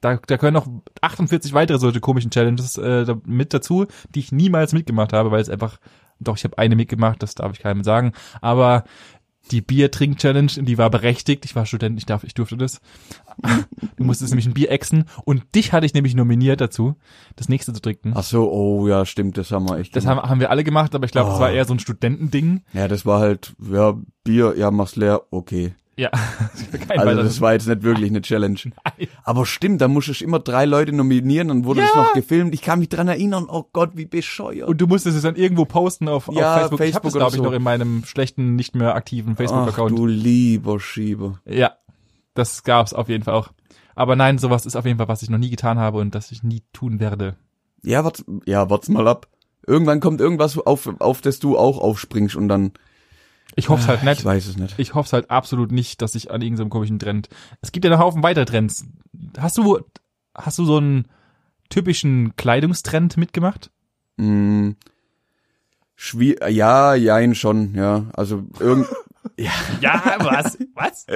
[0.00, 0.68] da, da können noch
[1.00, 5.48] 48 weitere solche komischen Challenges äh, mit dazu, die ich niemals mitgemacht habe, weil es
[5.50, 5.78] einfach,
[6.20, 8.12] doch, ich habe eine mitgemacht, das darf ich keinem sagen.
[8.40, 8.84] Aber
[9.52, 11.44] die Bier-Trink-Challenge, die war berechtigt.
[11.44, 12.80] Ich war Student, ich darf, ich durfte das.
[13.96, 16.96] Du musstest nämlich ein Bier exen und dich hatte ich nämlich nominiert dazu,
[17.36, 18.12] das nächste zu trinken.
[18.16, 20.22] Ach so, oh ja, stimmt, das haben wir echt Das gemacht.
[20.22, 21.40] haben, haben wir alle gemacht, aber ich glaube, es Oh.
[21.40, 22.62] war eher so ein Studentending.
[22.72, 25.74] Ja, das war halt, ja, Bier, ja, mach's leer, okay.
[25.98, 26.10] Ja,
[26.88, 28.58] kein Also das war jetzt nicht wirklich eine Challenge.
[28.64, 29.08] Nein.
[29.24, 31.86] Aber stimmt, da musstest du immer drei Leute nominieren, dann wurde Ja.
[31.86, 32.52] das noch gefilmt.
[32.54, 34.68] Ich kann mich dran erinnern, oh Gott, wie bescheuert.
[34.68, 36.80] Und du musstest es dann irgendwo posten auf, Ja, auf Facebook.
[36.80, 37.44] Ich habe Facebook das, oder glaube ich, so.
[37.44, 39.98] noch in meinem schlechten, nicht mehr aktiven Facebook-Account.
[39.98, 41.40] du lieber Schieber.
[41.46, 41.72] Ja,
[42.34, 43.48] das gab's auf jeden Fall auch.
[43.94, 46.30] Aber nein, sowas ist auf jeden Fall, was ich noch nie getan habe und das
[46.30, 47.36] ich nie tun werde.
[47.82, 49.28] Ja, wart, ja, wart's mal ab.
[49.66, 52.72] Irgendwann kommt irgendwas auf, auf das du auch aufspringst und dann,
[53.56, 54.24] Ich hoffe halt ich nicht.
[54.24, 54.74] weiß es nicht.
[54.78, 57.28] Ich hoffe halt absolut nicht, dass ich an irgendeinem komischen Trend.
[57.62, 58.84] Es gibt ja noch Haufen weitere Trends.
[59.38, 59.80] Hast du,
[60.34, 61.08] hast du so einen
[61.70, 63.70] typischen Kleidungstrend mitgemacht?
[64.18, 64.72] Mm,
[65.94, 68.04] schwier ja, jein schon, ja.
[68.14, 68.86] Also irgend,
[69.36, 70.58] Ja, was?
[70.74, 71.06] Was?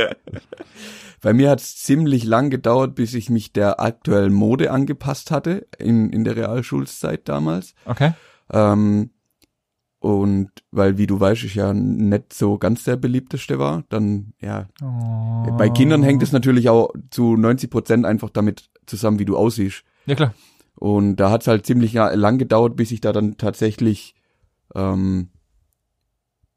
[1.22, 6.10] bei mir hat's ziemlich lang gedauert, bis ich mich der aktuellen Mode angepasst hatte in,
[6.10, 7.74] in der Realschulzeit damals.
[7.84, 8.12] Okay.
[8.52, 9.10] Ähm,
[10.00, 14.66] und weil, wie du weißt, ich ja nicht so ganz der beliebteste war, dann, ja,
[14.82, 15.56] Oh.
[15.56, 19.84] bei Kindern hängt es natürlich auch zu 90 Prozent einfach damit zusammen, wie du aussiehst.
[20.06, 20.34] Ja klar.
[20.76, 24.14] Und da hat's halt ziemlich la- lang gedauert, bis ich da dann tatsächlich
[24.74, 25.28] ähm,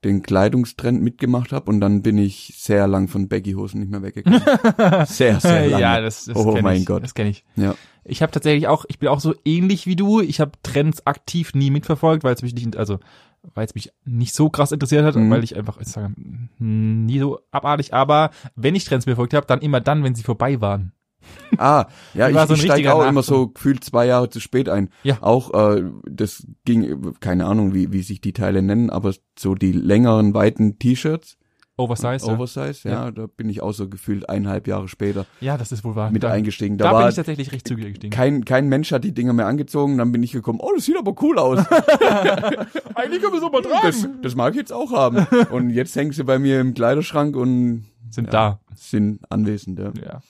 [0.03, 4.41] den Kleidungstrend mitgemacht habe und dann bin ich sehr lang von Baggy-Hosen nicht mehr weggekommen.
[5.05, 5.81] sehr, sehr lange.
[5.81, 6.85] Ja, das, das Oh mein ich.
[6.85, 7.03] Gott.
[7.03, 7.43] Das kenne ich.
[7.55, 7.75] Ja.
[8.05, 10.19] Ich habe tatsächlich auch, ich bin auch so ähnlich wie du.
[10.19, 12.99] Ich habe Trends aktiv nie mitverfolgt, weil es mich nicht, also
[13.55, 15.29] weil es mich nicht so krass interessiert hat, Mhm.
[15.29, 16.13] weil ich einfach, ich sage,
[16.57, 17.93] hm, nie so abartig.
[17.93, 20.91] Aber wenn ich Trends verfolgt habe, dann immer dann, wenn sie vorbei waren.
[21.57, 24.89] Ah, ja, ich, so ich steige auch immer so gefühlt zwei Jahre zu spät ein.
[25.03, 25.17] Ja.
[25.21, 29.71] Auch, äh, das ging, keine Ahnung, wie, wie sich die Teile nennen, aber so die
[29.71, 31.37] längeren, weiten T-Shirts,
[31.75, 32.27] Oversize.
[32.27, 32.33] ja.
[32.33, 35.95] Oversize, ja, da bin ich auch so gefühlt eineinhalb Jahre später ja, das ist wohl
[35.95, 36.11] wahr.
[36.11, 36.77] mit da, eingestiegen.
[36.77, 38.11] da Da, bin war ich tatsächlich recht zügig gestiegen.
[38.11, 40.97] kein, kein Mensch hat die Dinger mehr angezogen, dann bin ich gekommen, oh, das sieht
[40.97, 41.57] aber cool aus.
[42.95, 45.25] Eigentlich können wir so mal das, das mag ich jetzt auch haben.
[45.51, 48.59] Und jetzt hängen sie bei mir im Kleiderschrank und Sind ja, da.
[48.75, 49.91] sind anwesend, ja.
[49.99, 50.21] Ja.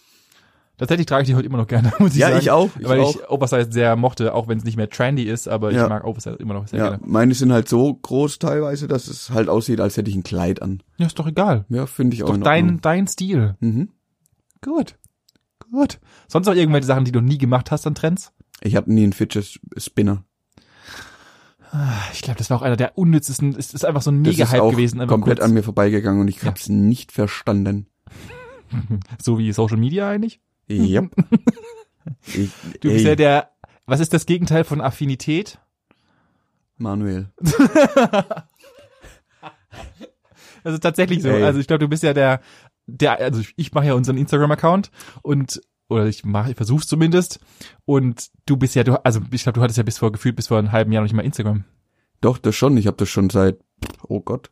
[0.78, 2.40] Tatsächlich trage ich die heute immer noch gerne, muss ich Ja, sagen.
[2.42, 3.16] ich auch, ich weil auch.
[3.16, 5.84] ich Oversize sehr mochte, auch wenn es nicht mehr trendy ist, aber Ja.
[5.84, 7.04] ich mag Oversize immer noch sehr Ja, gerne.
[7.06, 10.62] meine sind halt so groß teilweise, dass es halt aussieht, als hätte ich ein Kleid
[10.62, 10.82] an.
[10.98, 11.66] Ja, ist doch egal.
[11.70, 12.82] Ja, finde ich auch Doch in dein, Ordnung.
[12.82, 13.56] dein Stil.
[13.60, 13.90] Mhm.
[14.62, 14.96] Gut.
[15.72, 16.00] Gut.
[16.28, 18.32] Sonst noch irgendwelche Sachen, die du nie gemacht hast an Trends?
[18.62, 20.24] Ich habe nie einen Fidget Spinner.
[22.14, 23.56] Ich glaube, das war auch einer der unnützesten.
[23.58, 25.02] Es ist einfach so ein ist Mega-Hype gewesen.
[25.02, 25.48] Einfach komplett kurz.
[25.50, 26.50] an mir vorbeigegangen und ich Ja.
[26.50, 27.88] hab's nicht verstanden.
[29.22, 30.40] So wie Social Media eigentlich.
[30.70, 31.12] Yep.
[32.28, 33.50] ich, Du ey, bist ja der,
[33.86, 35.60] was ist das Gegenteil von Affinität?
[36.78, 37.30] Manuel.
[40.64, 41.30] Also tatsächlich so.
[41.30, 41.44] Ey.
[41.44, 42.40] Also ich glaube, du bist ja der,
[42.88, 47.40] der, also ich- ich mache ja unseren Instagram-Account und oder ich mache, ich versuch's zumindest.
[47.86, 50.48] Und du bist ja, du, also ich glaube, du hattest ja bis vor gefühlt bis
[50.48, 51.66] vor einem halben Jahr noch nicht mal Instagram.
[52.22, 52.78] Doch, das schon.
[52.78, 53.60] Ich habe das schon seit,
[54.08, 54.52] oh Gott,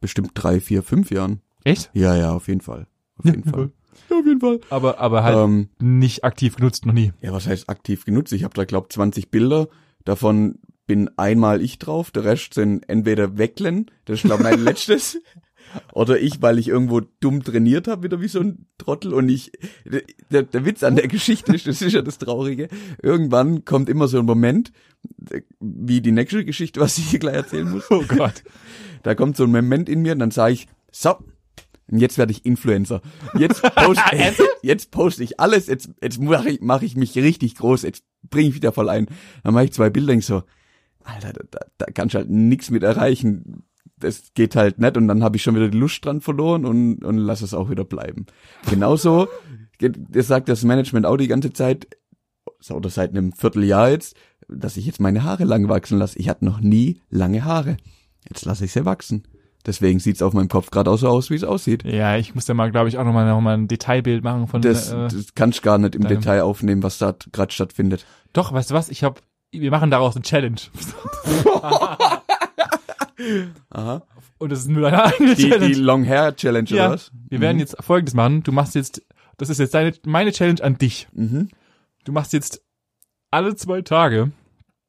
[0.00, 1.40] bestimmt drei, vier, fünf Jahren.
[1.64, 1.90] Echt?
[1.94, 2.86] Ja, ja, auf jeden Fall.
[3.18, 3.72] Auf jeden Fall.
[4.10, 4.60] Ja, auf jeden Fall.
[4.70, 7.12] Aber, aber halt Ähm, nicht aktiv genutzt, noch nie.
[7.20, 8.32] ja, was heißt aktiv genutzt?
[8.32, 9.68] Ich habe da, glaub 20 Bilder.
[10.04, 12.10] Davon bin einmal ich drauf.
[12.10, 15.18] Der Rest sind entweder Wecklen, das ist, glaub mein letztes.
[15.92, 19.12] Oder ich, weil ich irgendwo dumm trainiert habe, wieder wie so ein Trottel.
[19.12, 19.50] Und ich,
[20.30, 22.68] der, der Witz an der Geschichte ist, das ist ja das Traurige,
[23.02, 24.72] irgendwann kommt immer so ein Moment,
[25.60, 27.90] wie die nächste Geschichte, was ich hier gleich erzählen muss.
[27.90, 28.44] Oh Gott.
[29.02, 31.16] Da kommt so ein Moment in mir und dann sage ich, so,
[31.90, 33.02] und jetzt werde ich Influencer.
[33.38, 34.02] Jetzt poste,
[34.62, 38.48] jetzt poste ich alles, jetzt, jetzt mache ich, mach ich mich richtig groß, jetzt bringe
[38.48, 39.06] ich wieder voll ein.
[39.42, 40.42] Dann mache ich zwei Bilder und so,
[41.04, 43.64] Alter, da, da, da kannst du halt nichts mit erreichen.
[43.98, 47.04] Das geht halt nicht und dann habe ich schon wieder die Lust dran verloren und,
[47.04, 48.26] und lass es auch wieder bleiben.
[48.68, 49.28] Genauso,
[49.78, 51.86] das sagt das Management auch die ganze Zeit,
[52.70, 54.16] oder seit einem Vierteljahr jetzt,
[54.48, 56.18] dass ich jetzt meine Haare lang wachsen lasse.
[56.18, 57.76] Ich hatte noch nie lange Haare.
[58.28, 59.24] Jetzt lasse ich sie wachsen.
[59.66, 61.84] Deswegen sieht's auf meinem Kopf gerade auch so aus, wie es aussieht.
[61.84, 64.60] Ja, ich muss da mal, glaube ich, auch nochmal noch mal ein Detailbild machen von
[64.60, 68.04] Das, äh, das kannst du gar nicht im deinem- Detail aufnehmen, was da gerade stattfindet.
[68.34, 68.90] Doch, weißt du was?
[68.90, 69.22] Ich hab,
[69.52, 70.56] wir machen daraus eine Challenge.
[73.70, 74.02] Aha.
[74.38, 75.66] Und das ist nur deine eigene Die, Challenge.
[75.74, 77.10] die Long Hair Challenge ja, oder was?
[77.30, 78.42] wir werden jetzt folgendes machen.
[78.42, 79.02] Du machst jetzt,
[79.38, 81.08] das ist jetzt deine, meine Challenge an dich.
[81.12, 81.48] Mhm.
[82.04, 82.60] Du machst jetzt
[83.30, 84.30] alle zwei Tage,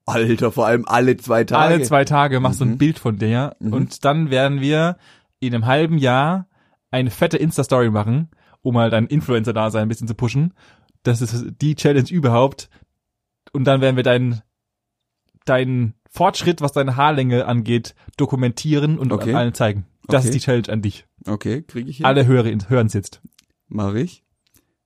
[0.06, 1.74] Alter, vor allem alle zwei Tage.
[1.74, 2.72] alle zwei Tage machst du Mhm.
[2.74, 3.74] ein Bild von dir Mhm.
[3.74, 4.98] und dann werden wir
[5.39, 6.48] in einem halben Jahr
[6.91, 8.30] eine fette Insta-Story machen,
[8.62, 10.54] um halt dein Influencer-Dasein ein bisschen zu pushen.
[11.04, 12.70] Das ist die Challenge überhaupt.
[13.52, 14.41] Und dann werden wir deinen
[15.46, 19.34] deinen Fortschritt, was deine Haarlänge angeht, dokumentieren und Okay.
[19.34, 19.86] allen zeigen.
[20.08, 20.30] Das Okay.
[20.30, 21.06] ist die Challenge an dich.
[21.28, 22.06] Okay, kriege ich hin.
[22.06, 23.22] Alle hören es jetzt.
[23.68, 24.24] Mach ich.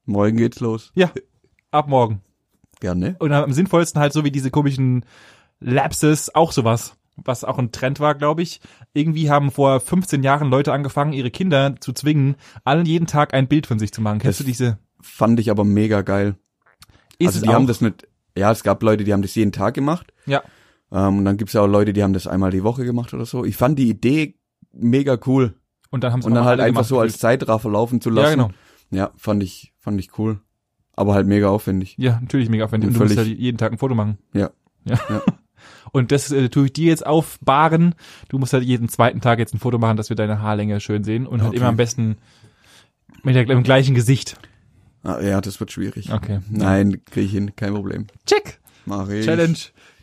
[0.06, 0.92] Morgen geht's los.
[0.96, 1.12] Ja,
[1.72, 2.22] ab morgen.
[2.80, 3.16] Gerne.
[3.20, 5.06] Und am sinnvollsten halt so wie diese komischen
[5.60, 8.62] Lapses, auch sowas, was auch ein Trend war, glaube ich.
[8.94, 13.48] Irgendwie haben vor 15 Jahren Leute angefangen, ihre Kinder zu zwingen, allen jeden Tag ein
[13.48, 14.20] Bild von sich zu machen.
[14.20, 14.80] Kennst Das du diese?
[15.02, 16.36] Fand ich aber mega geil.
[17.18, 17.54] Ist also es die auch?
[17.54, 20.14] haben das mit, ja, es gab Leute, die haben das jeden Tag gemacht.
[20.26, 20.42] Ja.
[20.92, 23.26] Ähm, und dann gibt's ja auch Leute, die haben das einmal die Woche gemacht oder
[23.26, 23.44] so.
[23.44, 24.36] Ich fand die Idee
[24.72, 25.56] mega cool.
[25.92, 28.32] Und dann haben sie Und dann halt einfach so als Zeitraffer laufen zu Ja, lassen.
[28.38, 28.50] genau.
[28.92, 30.40] Ja, fand ich, fand ich cool.
[31.00, 31.96] Aber halt mega aufwendig.
[31.98, 32.90] Ja, natürlich mega aufwendig.
[32.90, 34.18] Und du musst halt jeden Tag ein Foto machen.
[34.34, 34.50] Ja.
[34.84, 35.00] Ja.
[35.10, 35.22] Ja.
[35.94, 37.96] Und das äh, tue ich dir jetzt aufbahren.
[38.28, 41.04] Du musst halt jeden zweiten Tag jetzt ein Foto machen, dass wir deine Haarlänge schön
[41.04, 41.26] sehen.
[41.26, 41.58] Und halt Okay.
[41.60, 42.18] immer am besten
[43.24, 44.38] mit der, im gleichen Gesicht.
[45.04, 46.12] Ah, ja, das wird schwierig.
[46.12, 46.40] Okay.
[46.50, 48.08] Nein, krieg ich hin, kein Problem.
[48.26, 48.60] Check.
[48.86, 49.26] Mach ich.
[49.26, 49.58] Challenge.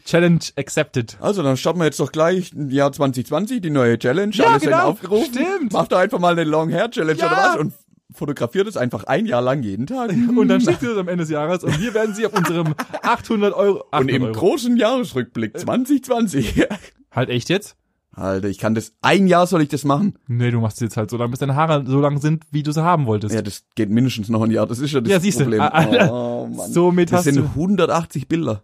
[0.07, 1.19] Challenge accepted.
[1.21, 4.35] Also, dann starten wir jetzt doch gleich im Jahr 2020, die neue Challenge.
[4.35, 4.85] Ja, Alle sind genau.
[4.91, 5.35] aufgerufen.
[5.35, 5.73] Stimmt.
[5.73, 7.27] Macht doch einfach mal eine Long Hair Challenge Ja.
[7.27, 7.75] oder was und
[8.13, 10.11] fotografiert es einfach ein Jahr lang jeden Tag.
[10.37, 12.75] Und dann schickt ihr das am Ende des Jahres und wir werden sie auf unserem
[13.03, 14.33] 800 Euro, 800 Und im Euro.
[14.33, 16.67] großen Jahresrückblick 2020.
[17.11, 17.77] Halt echt jetzt?
[18.13, 20.19] Alter, ich kann das, ein Jahr soll ich das machen?
[20.27, 22.63] Nee, du machst es jetzt halt so lange, bis deine Haare so lang sind, wie
[22.63, 23.35] du sie haben wolltest.
[23.35, 25.45] Ja, das geht mindestens noch ein Jahr, das ist ja das Ja, siehst du.
[25.45, 25.61] Problem.
[25.61, 26.73] Ah, ah, Oh, Mann.
[26.73, 27.43] Somit das hast sind du.
[27.45, 28.63] 180 Bilder.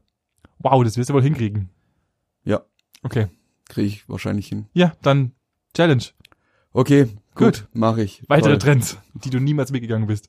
[0.58, 1.68] Wow, das wirst du wohl hinkriegen.
[2.44, 2.62] Ja,
[3.02, 3.26] Okay.
[3.68, 4.66] kriege ich wahrscheinlich hin.
[4.72, 5.32] Ja, dann
[5.76, 6.04] Challenge.
[6.72, 8.22] Okay, gut, mache ich.
[8.28, 8.58] Weitere Toll.
[8.58, 10.28] Trends, die du niemals mitgegangen bist.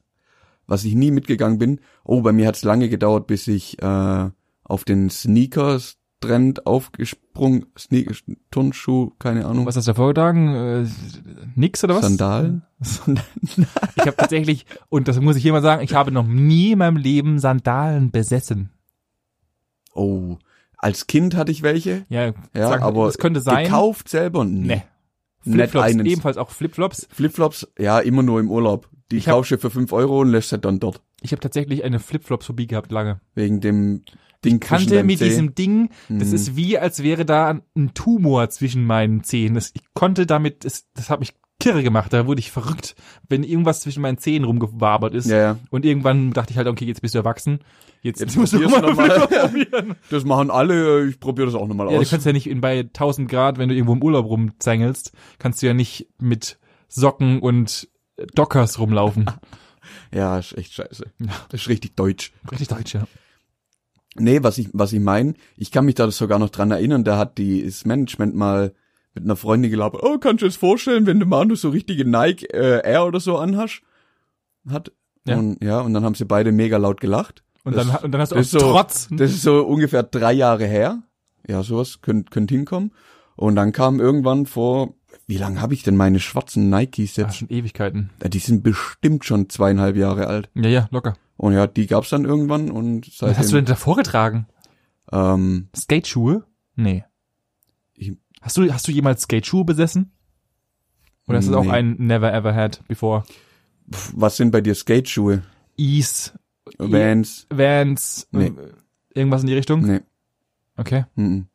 [0.67, 1.79] Was ich nie mitgegangen bin.
[2.03, 4.29] Oh, bei mir hat es lange gedauert, bis ich äh,
[4.63, 8.05] auf den Sneakers-Trend aufgesprungen, Sne
[8.49, 9.65] Turnschuh, keine Ahnung.
[9.65, 10.55] Was hast du da vorgetragen?
[10.55, 10.87] Äh,
[11.55, 12.03] nix oder was?
[12.03, 12.63] Sandalen?
[13.95, 16.79] Ich habe tatsächlich, und das muss ich hier mal sagen, ich habe noch nie in
[16.79, 18.69] meinem Leben Sandalen besessen.
[19.93, 20.37] Oh,
[20.77, 22.05] als Kind hatte ich welche.
[22.09, 23.65] Ja, Ja, sag, aber es könnte sein.
[23.65, 24.43] gekauft selber?
[24.43, 24.67] Nee.
[24.67, 24.83] Nee.
[25.43, 27.07] Flipflops, ebenfalls auch Flipflops.
[27.11, 28.89] Flipflops, ja, immer nur im Urlaub.
[29.11, 31.01] Die Ich kaufst du für 5 Euro und lässt sie dann dort.
[31.21, 33.19] Ich habe tatsächlich eine Flipflops-Phobie gehabt lange.
[33.35, 34.03] Wegen dem
[34.43, 35.25] Ding zwischen Kannte mit Zeh.
[35.25, 36.33] diesem Ding, das Mhm.
[36.35, 39.53] ist wie, als wäre da ein Tumor zwischen meinen Zehen.
[39.53, 42.95] Das, ich konnte damit, das, das hat mich kirre gemacht, da wurde ich verrückt,
[43.29, 45.29] wenn irgendwas zwischen meinen Zehen rumgewabert ist.
[45.29, 45.59] Ja, ja.
[45.69, 47.59] Und irgendwann dachte ich halt, okay, jetzt bist du erwachsen.
[48.01, 49.09] Jetzt, Jetzt musst du mal noch mal.
[49.27, 49.95] Probieren.
[50.09, 52.09] Das machen alle, ich probiere das auch nochmal Ja, du aus.
[52.09, 55.67] kannst ja nicht in bei 1000 Grad, wenn du irgendwo im Urlaub rumzängelst, kannst du
[55.67, 57.87] ja nicht mit Socken und
[58.35, 59.25] Dockers rumlaufen.
[60.13, 61.05] Ja, ist echt scheiße.
[61.49, 62.31] Das ist richtig deutsch.
[62.49, 63.05] Richtig deutsch, ja.
[64.15, 67.17] Nee, was ich, was ich meine, ich kann mich da sogar noch dran erinnern, da
[67.17, 68.73] hat die, das Management mal
[69.13, 72.05] mit einer Freundin gelabert, oh, kannst du dir das vorstellen, wenn du mal so richtige
[72.09, 73.81] Nike äh, Air oder so anhast?
[74.69, 74.91] Hat.
[75.27, 75.37] Ja.
[75.37, 77.43] Und, ja, und dann haben sie beide mega laut gelacht.
[77.63, 79.07] Und Das- dann, und dann hast du das ist so- Trotz.
[79.11, 81.03] Das ist so ungefähr drei Jahre her.
[81.47, 82.91] Ja, sowas könnte könnt hinkommen.
[83.35, 84.93] Und dann kam irgendwann vor,
[85.27, 87.37] wie lange habe ich denn meine schwarzen Nikes ja, jetzt?
[87.37, 88.09] schon Ewigkeiten.
[88.21, 90.49] Ja, Die sind bestimmt schon zweieinhalb Jahre alt.
[90.55, 91.15] Ja, ja, locker.
[91.37, 94.47] Und ja, die gab's dann irgendwann und Was hast du seitdem, denn davor getragen?
[95.11, 96.43] ähm, Skateschuhe?
[96.75, 97.03] Nee.
[98.43, 100.11] Hast du, hast du jemals Skateschuhe besessen?
[101.27, 101.71] Oder ist das auch Nee.
[101.71, 103.23] ein Never Ever Had before?
[104.15, 105.43] was sind bei dir Skateschuhe?
[105.77, 106.31] Ease,
[106.77, 107.47] Vans?
[107.49, 108.47] Vans, Nee.
[108.47, 108.51] äh,
[109.13, 109.81] irgendwas in die Richtung?
[109.85, 110.01] Nee.
[110.77, 111.05] Okay.
[111.15, 111.47] mhm.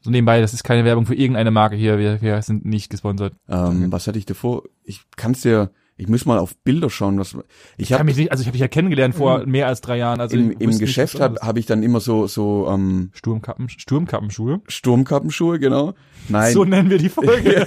[0.00, 1.98] So nebenbei, das ist keine Werbung für irgendeine Marke hier.
[1.98, 3.34] Wir, wir sind nicht gesponsert.
[3.48, 3.86] Ähm, Okay.
[3.88, 4.62] Was hatte ich davor?
[4.82, 7.40] Ich kann's dir, ich muss mal auf Bilder schauen, was ich
[7.76, 9.96] Ich habe kann mich nicht, also ich habe dich ja kennengelernt vor mehr als drei
[9.98, 10.20] Jahren.
[10.20, 14.60] Also im, ich im Geschäft habe hab ich dann immer so so ähm, Sturmkappen, Sturmkappenschuhe.
[14.66, 15.94] Sturmkappenschuhe, genau.
[16.28, 17.66] Nein, So nennen wir die Folge.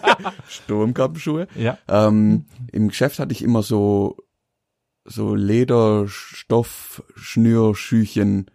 [0.48, 1.46] Sturmkappenschuhe.
[1.54, 1.78] ja.
[1.88, 4.16] Ähm, Im Geschäft hatte ich immer so
[5.04, 8.50] so Lederstoff Schnürschüchen.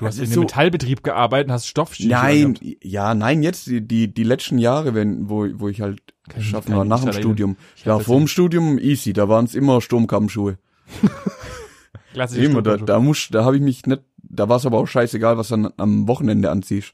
[0.00, 2.10] Du hast in so- einem Metallbetrieb gearbeitet und hast Stoffschienen.
[2.10, 6.74] Nein, ja, nein, jetzt die die, die letzten Jahre, wenn wo wo ich halt geschaffen
[6.74, 7.56] war nach dem Studium.
[7.76, 10.58] Ich das vor dem Studium easy, da waren's immer Sturmkappenschuhe.
[12.12, 14.86] Klassische Immer, da, da muss, da habe ich mich nicht, da war es aber auch
[14.86, 16.92] scheißegal, was dann am Wochenende anziehst.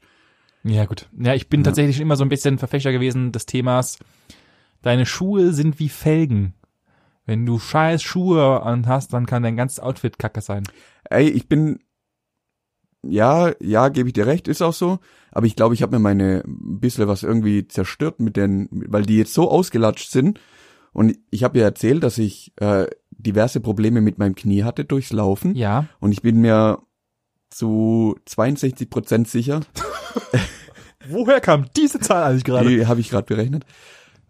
[0.63, 1.09] Ja, gut.
[1.19, 1.65] Ja, ich bin Ja.
[1.65, 3.97] tatsächlich schon immer so ein bisschen Verfechter gewesen des Themas,
[4.81, 6.53] deine Schuhe sind wie Felgen.
[7.25, 10.63] Wenn du scheiß Schuhe an hast, dann kann dein ganzes Outfit kacke sein.
[11.09, 11.79] Ey, ich bin,
[13.03, 14.99] ja, ja, gebe ich dir recht, ist auch so.
[15.31, 19.03] Aber ich glaube, ich habe mir meine ein bisschen was irgendwie zerstört mit den, weil
[19.03, 20.39] die jetzt so ausgelatscht sind.
[20.93, 25.13] Und ich habe ja erzählt, dass ich äh, diverse Probleme mit meinem Knie hatte durchs
[25.13, 25.55] Laufen.
[25.55, 25.85] Ja.
[25.99, 26.79] Und ich bin mir
[27.49, 29.61] zu 62 Prozent sicher,
[31.09, 33.65] Woher kam diese Zahl eigentlich die habe ich gerade berechnet.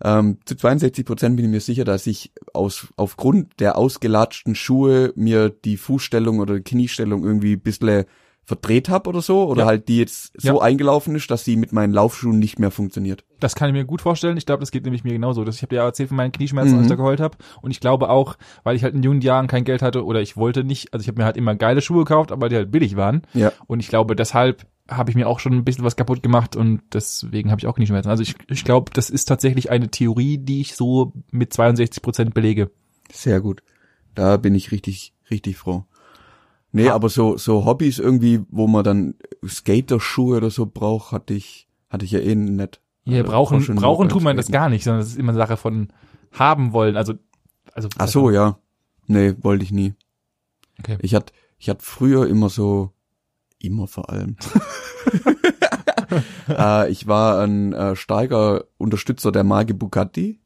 [0.04, 5.12] Ähm, zu 62 Prozent bin ich mir sicher, dass ich aus aufgrund der ausgelatschten Schuhe
[5.16, 8.06] mir die Fußstellung oder die Kniestellung irgendwie ein bisschen
[8.48, 9.68] verdreht habe oder so, oder Ja.
[9.68, 10.62] halt die jetzt so Ja.
[10.62, 13.26] eingelaufen ist, dass sie mit meinen Laufschuhen nicht mehr funktioniert.
[13.42, 14.38] Das kann ich mir gut vorstellen.
[14.38, 15.44] Ich glaube, das geht nämlich mir genauso.
[15.44, 16.78] Das, ich habe ja erzählt von meinen Knieschmerzen, Mhm.
[16.78, 17.38] als ich da geheult habe.
[17.62, 20.38] Und ich glaube auch, weil ich halt in jungen Jahren kein Geld hatte oder ich
[20.38, 22.96] wollte nicht, also ich habe mir halt immer geile Schuhe gekauft, aber die halt billig
[22.96, 23.24] waren.
[23.34, 23.52] Ja.
[23.68, 26.80] Und ich glaube, deshalb habe ich mir auch schon ein bisschen was kaputt gemacht und
[26.94, 28.10] deswegen habe ich auch Knieschmerzen.
[28.10, 32.34] Also ich, ich glaube, das ist tatsächlich eine Theorie, die ich so mit 62 Prozent
[32.34, 32.72] belege.
[33.12, 33.62] Sehr gut.
[34.16, 35.84] Da bin ich richtig, richtig froh.
[36.78, 41.68] Nee, aber so, so Hobbys irgendwie, wo man dann Skaterschuhe oder so braucht, hatte ich,
[41.90, 42.82] hatte ich ja eh nicht.
[43.06, 45.58] Ja, Äh, brauchen, brauchen tut man das gar nicht, sondern das ist immer eine Sache
[45.58, 45.90] von
[46.32, 46.98] haben wollen.
[46.98, 47.14] Also,
[47.74, 47.90] also.
[47.98, 48.58] Ach so, ja.
[49.08, 49.94] Nee, wollte ich nie.
[50.80, 50.98] Okay.
[51.02, 52.92] Ich hatte, ich hatte früher immer so,
[53.60, 54.36] immer vor allem.
[56.50, 60.40] äh, ich war ein äh, starker Unterstützer der Marke Bugatti,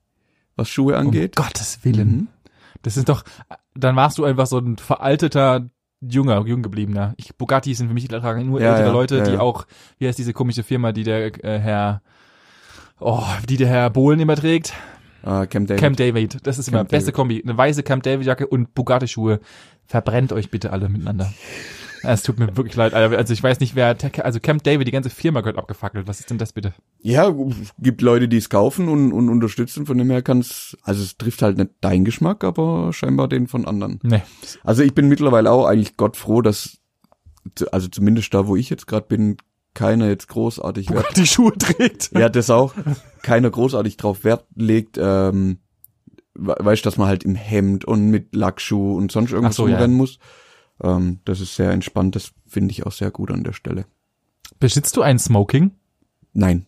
[0.55, 1.37] was Schuhe angeht.
[1.37, 2.07] Um Gottes Willen.
[2.07, 2.27] Mhm.
[2.83, 3.23] Das ist doch,
[3.75, 5.69] dann warst du einfach so ein veralteter
[6.01, 7.13] Junger, jung gebliebener.
[7.17, 9.67] Ich, Bugatti sind für mich tragen nur Ja, ältere ja, Leute, ja, die auch,
[9.99, 12.01] wie heißt diese komische Firma, die der äh, Herr,
[12.99, 14.73] oh, die der Herr Bohlen immer trägt?
[15.23, 15.79] Äh, Camp David.
[15.79, 16.47] Camp David.
[16.47, 17.15] Das ist immer Camp beste David.
[17.15, 17.43] Kombi.
[17.43, 19.39] Eine weiße Camp David Jacke und Bugatti Schuhe.
[19.85, 21.31] Verbrennt euch bitte alle miteinander.
[22.03, 22.93] Es tut mir wirklich leid.
[22.93, 26.07] Also ich weiß nicht, wer, also Camp David, die ganze Firma gehört abgefackelt.
[26.07, 26.73] Was ist denn das bitte?
[27.01, 27.33] Ja,
[27.79, 31.41] gibt Leute, die es kaufen und, und unterstützen, von dem her kann's, also es trifft
[31.41, 33.99] halt nicht deinen Geschmack, aber scheinbar den von anderen.
[34.03, 34.21] Nee.
[34.63, 36.77] Also ich bin mittlerweile auch eigentlich Gott froh, dass,
[37.71, 39.37] also zumindest da, wo ich jetzt gerade bin,
[39.73, 42.11] keiner jetzt großartig Wert, Bugatti Schuhe trägt.
[42.13, 42.73] ja, das auch,
[43.21, 45.59] keiner großartig drauf Wert legt, ähm,
[46.33, 49.75] we- weißt, dass man halt im Hemd und mit Lackschuh und sonst irgendwas so, ja.
[49.75, 50.17] rumrennen muss.
[50.81, 53.85] Ähm, das ist sehr entspannt, das finde ich auch sehr gut an der Stelle.
[54.59, 55.71] Besitzt du ein Smoking?
[56.33, 56.65] Nein.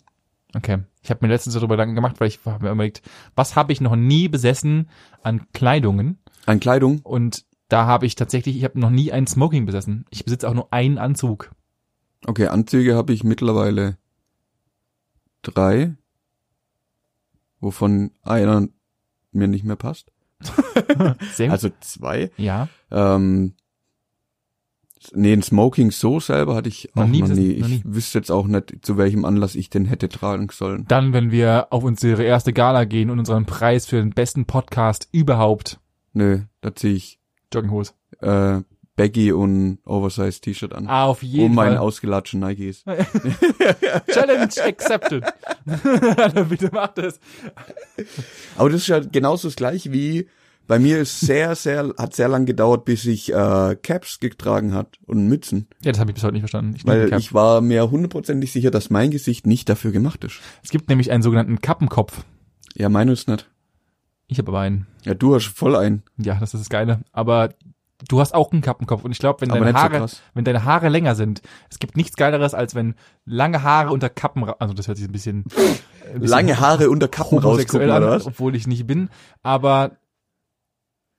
[0.56, 0.80] Okay.
[1.02, 3.02] Ich habe mir letztens darüber Gedanken gemacht, weil ich habe mir überlegt,
[3.36, 4.89] was habe ich noch nie besessen
[5.21, 6.17] an Kleidungen?
[6.45, 7.02] An Kleidung?
[7.02, 10.06] Und da habe ich tatsächlich, ich habe noch nie ein Smoking besessen.
[10.12, 11.52] Ich besitze auch nur einen Anzug.
[12.26, 13.97] Okay, Anzüge habe ich mittlerweile
[15.41, 15.95] drei,
[17.60, 18.67] wovon einer
[19.32, 20.12] mir nicht mehr passt.
[21.34, 21.52] Sehr gut.
[21.52, 22.32] Also zwei.
[22.38, 22.69] ja.
[22.91, 23.56] Ähm,
[25.13, 27.54] nee, ein Smoking so selber hatte ich auch Noch noch nie nie.
[27.54, 27.60] besessen?
[27.60, 30.86] Noch Ich wüsste jetzt auch nicht, zu welchem Anlass ich den hätte tragen sollen.
[30.88, 35.08] Dann, wenn wir auf unsere erste Gala gehen und unseren Preis für den besten Podcast
[35.12, 35.80] überhaupt
[36.13, 37.20] Nö, da ziehe ich
[37.54, 37.94] Jogginghose.
[38.22, 38.62] äh,
[38.96, 40.88] Baggy und Oversized T-Shirt an.
[40.88, 41.78] Ah, auf jeden um meinen Fall.
[41.80, 42.84] ausgelatschten Nikes.
[44.13, 45.24] Challenge accepted.
[46.50, 47.20] Bitte mach das.
[48.56, 50.28] Aber das ist ja genauso das gleiche wie
[50.67, 54.97] bei mir ist sehr, sehr, hat sehr lang gedauert, bis ich äh, Caps getragen hat
[55.06, 55.67] und Mützen.
[55.84, 56.76] Ja, das habe ich bis heute nicht verstanden.
[56.76, 60.39] Ich Weil ich war mir hundertprozentig sicher, dass mein Gesicht nicht dafür gemacht ist.
[60.63, 62.23] es gibt nämlich einen sogenannten Kappenkopf.
[62.76, 63.49] Ja, meine ist nicht.
[64.28, 64.88] Ich habe aber einen.
[65.04, 66.04] Ja, du hast voll ein.
[66.17, 67.02] Ja, das ist das Geile.
[67.12, 67.49] Aber
[68.08, 69.04] du hast auch einen Kappenkopf.
[69.04, 70.21] Und ich glaube, wenn deine so Haare, krass.
[70.34, 72.95] wenn deine Haare länger sind, es gibt nichts Geileres, als wenn
[73.26, 75.45] lange Haare unter Kappen, also das hört sich ein bisschen,
[76.06, 78.26] ein bisschen Lange Haare unter Kappen rausgucken, oder an, was?
[78.26, 79.10] obwohl ich nicht bin.
[79.41, 79.97] Aber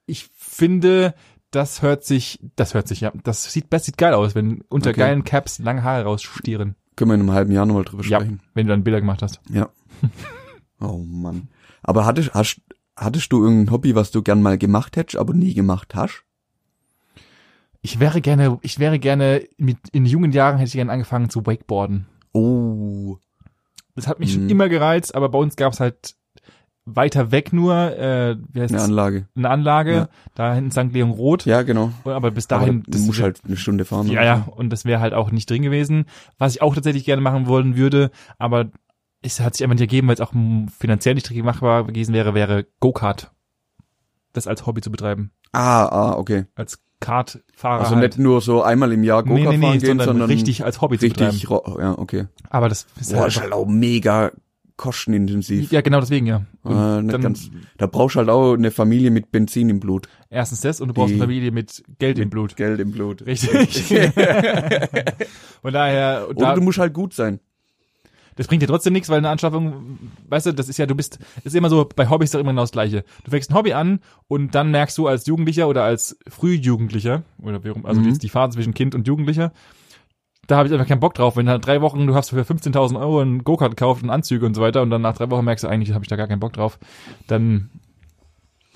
[0.07, 1.15] ich finde,
[1.51, 4.91] das hört sich, das hört sich ja, das sieht, das sieht geil aus, wenn unter
[4.91, 5.01] Okay.
[5.01, 6.75] geilen Caps lange Haare rausstieren.
[6.97, 8.41] Können wir in einem halben Jahr nochmal drüber Ja, sprechen.
[8.55, 9.41] wenn du dann Bilder gemacht hast.
[9.51, 9.69] Ja.
[10.81, 11.49] Oh Mann.
[11.83, 12.61] Aber hattest, hast,
[12.97, 16.25] hattest du irgendein Hobby, was du gern mal gemacht hättest, aber nie gemacht hast?
[17.81, 21.47] Ich wäre gerne, ich wäre gerne, mit, in jungen Jahren hätte ich gerne angefangen zu
[21.47, 22.07] Wakeboarden.
[22.33, 23.19] Oh.
[23.95, 24.51] Das hat mich schon Mhm.
[24.51, 26.17] immer gereizt, aber bei uns gab es halt
[26.87, 28.85] weiter weg nur, äh, wie heißt Eine das?
[28.89, 29.27] Anlage.
[29.35, 30.09] eine Anlage, Ja.
[30.35, 30.93] da hinten St.
[30.93, 31.47] Leon Roth.
[31.47, 31.93] Ja, genau.
[32.05, 34.07] Aber bis Aber dahin, du musst halt eine Stunde fahren.
[34.09, 36.05] ja, ja, und das wäre halt auch nicht drin gewesen.
[36.39, 38.67] Was ich auch tatsächlich gerne machen wollen würde, aber
[39.23, 40.33] es hat sich einfach nicht ergeben, weil es auch
[40.79, 43.31] finanziell nicht richtig machbar gewesen wäre, wäre Go-Kart.
[44.35, 45.31] Das als Hobby zu betreiben.
[45.53, 46.45] Ah, ah, okay.
[46.55, 47.81] Als Kartfahrer.
[47.85, 48.17] Also halt.
[48.17, 50.65] nicht nur so einmal im Jahr Go-Kart nee, nee, nee, fahren gehen, sondern, sondern richtig
[50.65, 51.31] als Hobby zu betreiben.
[51.31, 52.27] richtig, ja, okay.
[52.51, 54.33] Aber das ist Boah, halt ist halt auch mega
[54.77, 55.71] kostenintensiv.
[55.73, 56.45] ja, genau deswegen, ja.
[56.63, 56.73] Und
[57.09, 60.09] äh, dann ganz, da brauchst du halt auch eine Familie mit Benzin im Blut.
[60.31, 62.57] erstens das und du brauchst Die- eine Familie mit Geld im Blut.
[62.57, 63.25] Geld im Blut.
[63.27, 63.85] Richtig.
[65.63, 67.41] und daher, und Oder da, du musst halt gut sein.
[68.37, 71.19] das bringt dir trotzdem nichts, weil eine Anschaffung, weißt du, das ist ja, du bist,
[71.45, 73.05] ist immer so, bei Hobbys ist doch immer genau das Gleiche.
[73.25, 77.61] Du fängst ein Hobby an und dann merkst du als Jugendlicher oder als Frühjugendlicher, oder
[77.85, 78.13] also Mhm.
[78.15, 79.53] die, die Phase zwischen Kind und Jugendlicher,
[80.47, 81.37] da habe ich einfach keinen Bock drauf.
[81.37, 84.55] Wenn halt drei Wochen, du hast für 15.000 Euro einen Go-Kart gekauft und Anzüge und
[84.55, 86.41] so weiter und dann nach drei Wochen merkst du, eigentlich habe ich da gar keinen
[86.41, 86.79] Bock drauf,
[87.27, 87.71] dann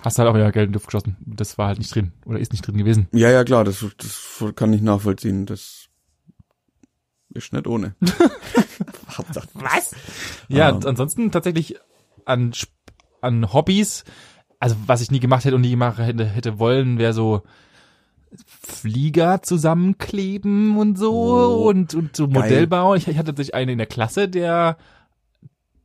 [0.03, 1.17] hast du halt auch wieder Geld in die Luft geschossen.
[1.27, 3.09] Das war halt nicht drin oder ist nicht drin gewesen.
[3.13, 5.45] Ja, ja, klar, das, das kann ich nachvollziehen.
[5.47, 5.89] Das
[7.35, 7.95] ist nicht ohne.
[9.55, 9.95] Was?
[10.49, 10.77] Ja, Ähm.
[10.77, 11.77] und ansonsten tatsächlich
[12.25, 12.53] an,
[13.21, 14.05] an Hobbys,
[14.61, 17.43] also was ich nie gemacht hätte und nie gemacht hätte, hätte wollen, wäre so
[18.47, 22.27] Flieger zusammenkleben und so Oh, und, und so.
[22.27, 22.95] Modellbau.
[22.95, 24.77] Ich, ich hatte tatsächlich einen in der Klasse, der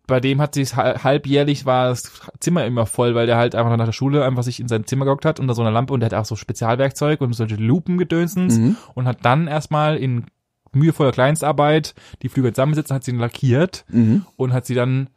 [0.06, 3.86] bei dem hat sich halbjährlich war das Zimmer immer voll, weil der halt einfach nach
[3.86, 6.08] der Schule einfach sich in sein Zimmer gehockt hat unter so einer Lampe und der
[6.08, 8.76] hat auch so Spezialwerkzeug und solche Lupengedönsens Mhm.
[8.96, 10.26] und hat dann erstmal in
[10.74, 14.26] mühevoller Kleinstarbeit die Flügel zusammengesetzt, hat sie lackiert Mhm.
[14.36, 15.10] und hat sie dann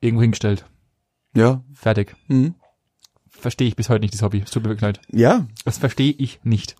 [0.00, 0.64] irgendwo hingestellt.
[1.36, 1.60] Ja.
[1.74, 2.16] Fertig.
[2.28, 2.54] Mhm.
[3.40, 4.42] Verstehe ich bis heute nicht, das Hobby.
[4.44, 5.00] Es tut mir wirklich leid.
[5.10, 5.46] Ja.
[5.64, 6.76] Das verstehe ich nicht.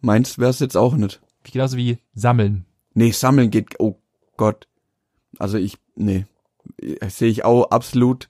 [0.00, 1.20] Meins wär's jetzt auch nicht.
[1.44, 2.66] Genauso wie Sammeln.
[2.94, 3.98] Nee, sammeln geht, oh
[4.36, 4.68] Gott.
[5.38, 6.26] Also ich, nee.
[7.08, 8.28] Sehe ich auch absolut.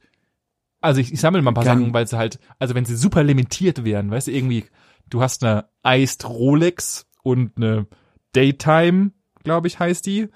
[0.81, 3.25] Also ich, ich sammle mal ein paar Sachen, weil sie halt, also wenn sie super
[3.25, 4.65] limitiert wären, weißt du, irgendwie,
[5.09, 7.87] du hast eine Iced Rolex und eine
[8.33, 10.29] Daytime, glaube ich, heißt die.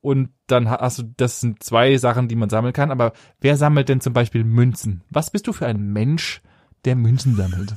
[0.00, 2.90] Und dann ha- hast du, das sind zwei Sachen, die man sammeln kann.
[2.90, 5.02] Aber wer sammelt denn zum Beispiel Münzen?
[5.08, 6.42] Was bist du für ein Mensch,
[6.84, 7.74] der Münzen sammelt?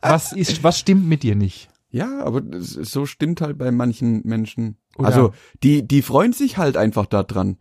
[0.00, 1.68] was ist, was stimmt mit dir nicht?
[1.90, 4.76] Ja, aber so stimmt halt bei manchen Menschen.
[4.96, 7.58] Oder- Also, die, die freuen sich halt einfach da dran.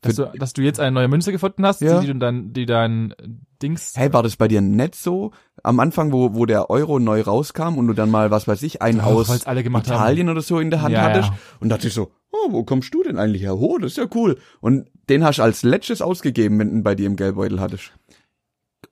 [0.00, 2.00] Dass du, dass du jetzt eine neue Münze gefunden hast, Ja.
[2.00, 3.14] die, die dann, die dein
[3.62, 3.92] Dings.
[3.96, 5.30] Hey, war das bei dir nicht so?
[5.62, 8.82] Am Anfang, wo, wo der Euro neu rauskam und du dann mal, was weiß ich,
[8.82, 11.38] einen Doch, aus weil's alle gemacht Italien oder so in der Hand Ja, hattest ja.
[11.60, 13.56] und dachte ich so, oh, wo kommst du denn eigentlich her?
[13.56, 14.38] Oh, das ist ja cool.
[14.60, 17.92] Und den hast du als letztes ausgegeben, wenn du ihn bei dir im Geldbeutel hattest.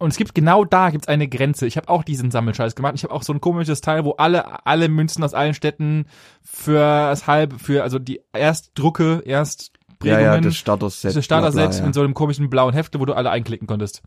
[0.00, 1.66] Und es gibt genau da gibt's eine Grenze.
[1.66, 2.94] Ich habe auch diesen Sammelscheiß gemacht.
[2.96, 6.06] Ich habe auch so ein komisches Teil, wo alle alle Münzen aus allen Städten
[6.42, 11.10] für das halb für also die Erstdrucke, Erstprägungen, Ja, ja, das Starter-Set.
[11.10, 11.84] diese Starter-Set ja.
[11.84, 14.00] in so einem komischen blauen Hefte, wo du alle einklicken konntest.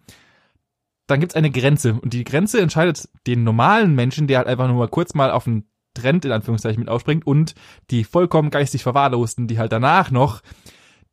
[1.05, 4.77] Dann gibt's eine Grenze und die Grenze entscheidet den normalen Menschen, der halt einfach nur
[4.77, 7.53] mal kurz mal auf einen Trend in Anführungszeichen mit aufspringt und
[7.91, 10.41] die vollkommen geistig verwahrlosten, die halt danach noch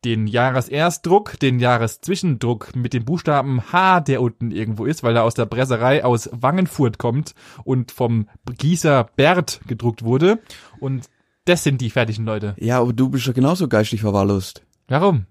[0.04, 5.34] den Jahreserstdruck, den Jahreszwischendruck mit dem Buchstaben H, der unten irgendwo ist, weil er aus
[5.34, 7.34] der Bresserei aus Wangenfurt kommt
[7.64, 10.40] und vom Gießer Bert gedruckt wurde.
[10.78, 11.08] Und
[11.44, 12.54] das sind die fertigen Leute.
[12.58, 14.64] Ja, aber du bist ja genauso geistig verwahrlost.
[14.88, 15.26] Warum?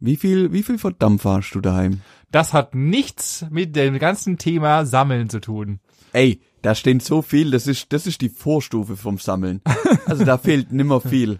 [0.00, 2.00] Wie viel, wie viel Verdampf hast du daheim?
[2.30, 5.80] Das hat nichts mit dem ganzen Thema Sammeln zu tun.
[6.12, 9.60] Ey, da stehen so viel, das ist, das ist die Vorstufe vom Sammeln.
[10.06, 11.38] Also da fehlt nimmer viel.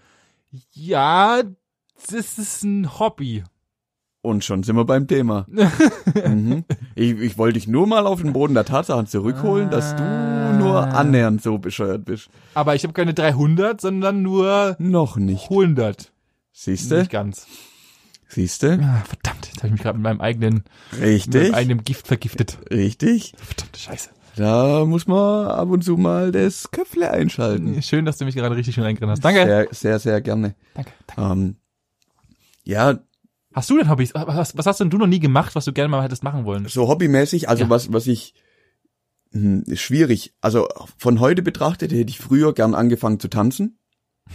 [0.72, 1.42] Ja,
[2.06, 3.44] das ist ein Hobby.
[4.22, 5.46] Und schon sind wir beim Thema.
[6.24, 6.64] mhm.
[6.94, 10.02] ich, ich wollte dich nur mal auf den Boden der Tatsachen zurückholen, dass du
[10.58, 12.30] nur annähernd so bescheuert bist.
[12.54, 15.50] Aber ich habe keine 300, sondern nur Noch nicht.
[15.50, 16.12] 100.
[16.52, 16.98] Siehste?
[16.98, 17.48] Nicht ganz.
[18.28, 18.78] Siehste?
[18.80, 21.42] Ah, verdammt, jetzt habe ich mich gerade mit meinem eigenen, mit Richtig.
[21.42, 22.58] meinem eigenen Gift vergiftet.
[22.70, 23.34] Richtig.
[23.36, 24.10] Verdammte Scheiße.
[24.36, 27.82] Da muss man ab und zu mal das Köpfle einschalten.
[27.82, 29.24] Schön, dass du mich gerade richtig schön eingerissen hast.
[29.24, 29.44] Danke.
[29.44, 30.54] Sehr, sehr, sehr gerne.
[30.74, 30.92] Danke.
[31.06, 31.32] danke.
[31.32, 31.56] Ähm,
[32.64, 32.98] ja,
[33.54, 34.14] Hast du denn Hobbys?
[34.14, 36.66] Was, was hast denn du noch nie gemacht, was du gerne mal hättest machen wollen?
[36.68, 37.70] so hobbymäßig, also Ja.
[37.70, 38.32] was, was ich,
[39.32, 40.32] hm, ist schwierig.
[40.40, 43.78] Also von heute betrachtet hätte ich früher gern angefangen zu tanzen.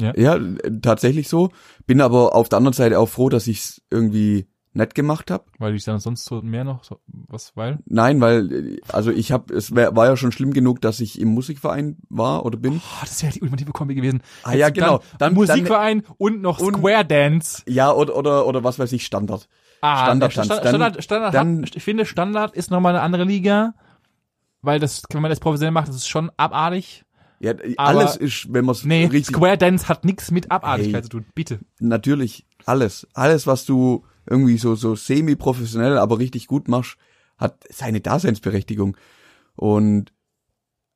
[0.00, 0.12] Ja.
[0.16, 1.50] Ja, äh, tatsächlich so.
[1.88, 5.44] Bin aber auf der anderen Seite auch froh, dass ich's irgendwie nett gemacht habe.
[5.58, 7.78] Weil ich dann sonst so mehr noch, so, was, weil?
[7.86, 11.28] Nein, weil, also ich habe, es wär, war ja schon schlimm genug, dass ich im
[11.28, 12.74] Musikverein war oder bin.
[12.76, 14.22] Oh, das wäre die ultimative Kombi gewesen.
[14.44, 14.98] Ah, ja, Hättest du genau.
[14.98, 17.62] Dann, Dann- Musikverein und noch und- Square Dance.
[17.66, 19.48] Ja, oder, oder, oder was weiß ich, Standard.
[19.80, 20.04] Ah.
[20.04, 23.74] Standard, Dann- Standard, Standard dann- hat, ich finde, Standard ist nochmal eine andere Liga.
[24.60, 27.04] Weil das, wenn man das professionell macht, das ist schon abartig.
[27.40, 30.94] Ja, Aber- alles ist, wenn man es Nee, richtig, Square Dance hat nichts mit Abartigkeit
[30.94, 31.02] Hey.
[31.02, 31.26] zu tun.
[31.34, 31.60] Bitte.
[31.78, 33.06] natürlich, alles.
[33.14, 36.96] Alles, was du irgendwie so, so semi-professionell, aber richtig gut machst,
[37.36, 38.96] hat seine Daseinsberechtigung.
[39.56, 40.12] Und,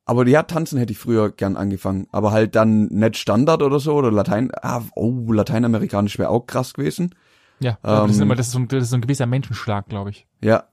[0.05, 2.07] aber ja, tanzen hätte ich früher gern angefangen.
[2.11, 6.73] Aber halt dann nicht Standard oder so, oder Latein, ah, oh, Lateinamerikanisch wäre auch krass
[6.73, 7.15] gewesen.
[7.59, 9.25] Ja, aber das, ist Ähm, immer, das, ist so ein, das ist so ein gewisser
[9.25, 10.27] Menschenschlag, glaube ich.
[10.41, 10.65] Ja.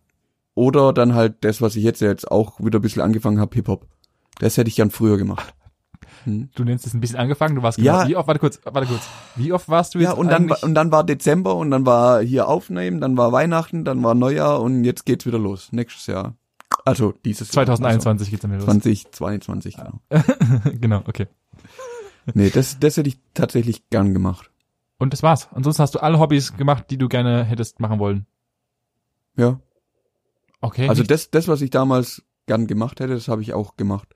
[0.55, 3.87] Oder dann halt das, was ich jetzt jetzt auch wieder ein bisschen angefangen habe, Hip-Hop.
[4.41, 5.55] Das hätte ich gern früher gemacht.
[6.27, 7.99] Du nennst es ein bisschen angefangen, du warst Ja.
[7.99, 9.03] genau, wie oft, warte kurz, warte kurz,
[9.37, 12.21] wie oft warst du jetzt Ja, und dann, und dann war Dezember und dann war
[12.23, 15.73] hier Aufnehmen, dann war Weihnachten, dann war Neujahr und jetzt geht's wieder los.
[15.73, 16.35] Nächstes Jahr.
[16.85, 17.65] Also dieses Jahr.
[17.67, 18.83] 2021 geht's dann wieder Also los.
[18.83, 20.01] 2022, genau.
[20.81, 21.27] genau, okay.
[22.35, 24.51] Nee, das, das hätte ich tatsächlich gern gemacht.
[24.99, 25.49] Und das war's.
[25.55, 28.27] Ansonsten hast du alle Hobbys gemacht, die du gerne hättest machen wollen.
[29.37, 29.59] Ja.
[30.61, 30.89] Okay.
[30.89, 34.09] Also nicht- das, das, was ich damals gern gemacht hätte, das habe ich auch gemacht.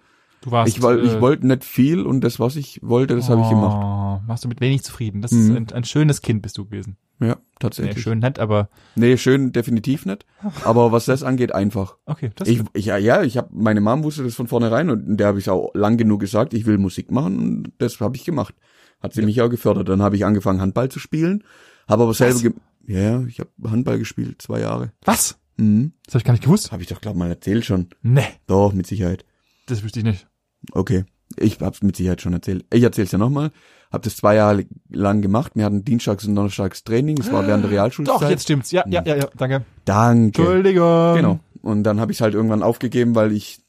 [0.44, 3.42] Du warst, Ich, äh, ich wollte nicht viel und das, was ich wollte, das habe
[3.42, 3.76] ich gemacht.
[3.82, 5.20] Oh, Machst du mit wenig zufrieden.
[5.22, 5.40] Das Mhm.
[5.40, 6.96] ist ein, ein schönes Kind bist du gewesen.
[7.20, 8.02] Ja, Nee, tatsächlich.
[8.02, 10.26] schön nett, aber Nee, schön definitiv nicht.
[10.64, 11.96] Aber was das angeht, einfach.
[12.06, 12.30] okay.
[12.34, 15.28] Das Ich, ich ja, ja, ich habe meine Mom wusste das von vornherein und der
[15.28, 18.54] habe ich auch lang genug gesagt, ich will Musik machen und das habe ich gemacht.
[19.00, 19.88] Hat sie mich auch gefördert.
[19.88, 21.44] Dann habe ich angefangen Handball zu spielen,
[21.88, 22.40] habe aber selber
[22.86, 24.92] ja, ja, ich habe Handball gespielt zwei Jahre.
[25.04, 25.38] Was?
[25.56, 25.92] Mhm.
[26.06, 26.72] Das habe ich gar nicht gewusst.
[26.72, 27.88] Habe ich doch glaub mal erzählt schon.
[28.02, 29.24] Nee, Doch mit Sicherheit.
[29.66, 30.26] das wüsste ich nicht.
[30.72, 31.04] Okay.
[31.36, 32.64] Ich hab's mit Sicherheit schon erzählt.
[32.72, 33.50] Ich erzähl's ja nochmal.
[33.90, 35.52] Hab das zwei Jahre lang gemacht.
[35.54, 37.18] Wir hatten Dienstags und Donnerstags Training.
[37.20, 38.14] Es war während der Realschulzeit.
[38.22, 38.70] Doch, jetzt stimmt's.
[38.72, 39.64] Ja, ja, ja, ja, danke.
[39.84, 40.42] Danke.
[40.42, 41.14] Entschuldigung.
[41.16, 41.40] Genau.
[41.62, 43.60] Und dann habe ich halt irgendwann aufgegeben, weil ich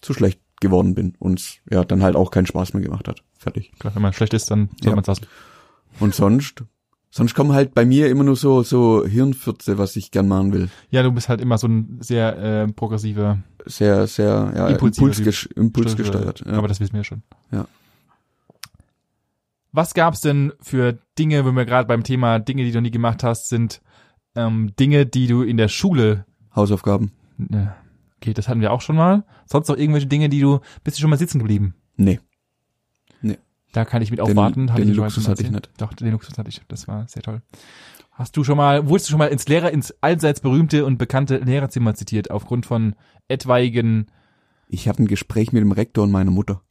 [0.00, 3.22] zu schlecht geworden bin und es ja dann halt auch keinen Spaß mehr gemacht hat.
[3.38, 3.72] Fertig.
[3.78, 4.96] Klar, wenn man schlecht ist, dann soll Ja.
[4.96, 5.26] man's lassen.
[6.00, 6.62] Und sonst,
[7.14, 10.68] sonst kommen halt bei mir immer nur so so Hirnfürze, was ich gern machen will.
[10.90, 15.06] Ja, du bist halt immer so ein sehr äh, progressiver Sehr, sehr ja, Impulsiver
[15.56, 15.96] Impuls.
[15.96, 16.58] Ja.
[16.58, 17.22] Aber das wissen wir schon.
[17.52, 17.66] Ja.
[19.72, 23.22] Was gab's denn für Dinge, wenn wir gerade beim Thema Dinge, die du nie gemacht
[23.22, 23.80] hast, sind
[24.34, 27.12] ähm, Dinge, die du in der Schule Hausaufgaben.
[27.52, 27.66] äh,
[28.20, 29.24] Okay, das hatten wir auch schon mal.
[29.44, 31.74] Sonst noch irgendwelche Dinge, die du, bist du schon mal sitzen geblieben?
[31.96, 32.20] Nee.
[33.74, 34.66] Da kann ich mit Den- aufwarten.
[34.68, 35.68] Den mal Luxus hatte ich erzählt.
[35.76, 36.62] Doch, den Luxus hatte ich.
[36.68, 37.42] Das war sehr toll.
[38.12, 41.38] Hast du schon mal, wurdest du schon mal ins Lehrer, ins allseits berühmte und bekannte
[41.38, 42.94] Lehrerzimmer zitiert, aufgrund von
[43.28, 44.06] etwaigen,
[44.68, 46.62] Ich habe ein Gespräch mit dem Rektor und meiner Mutter.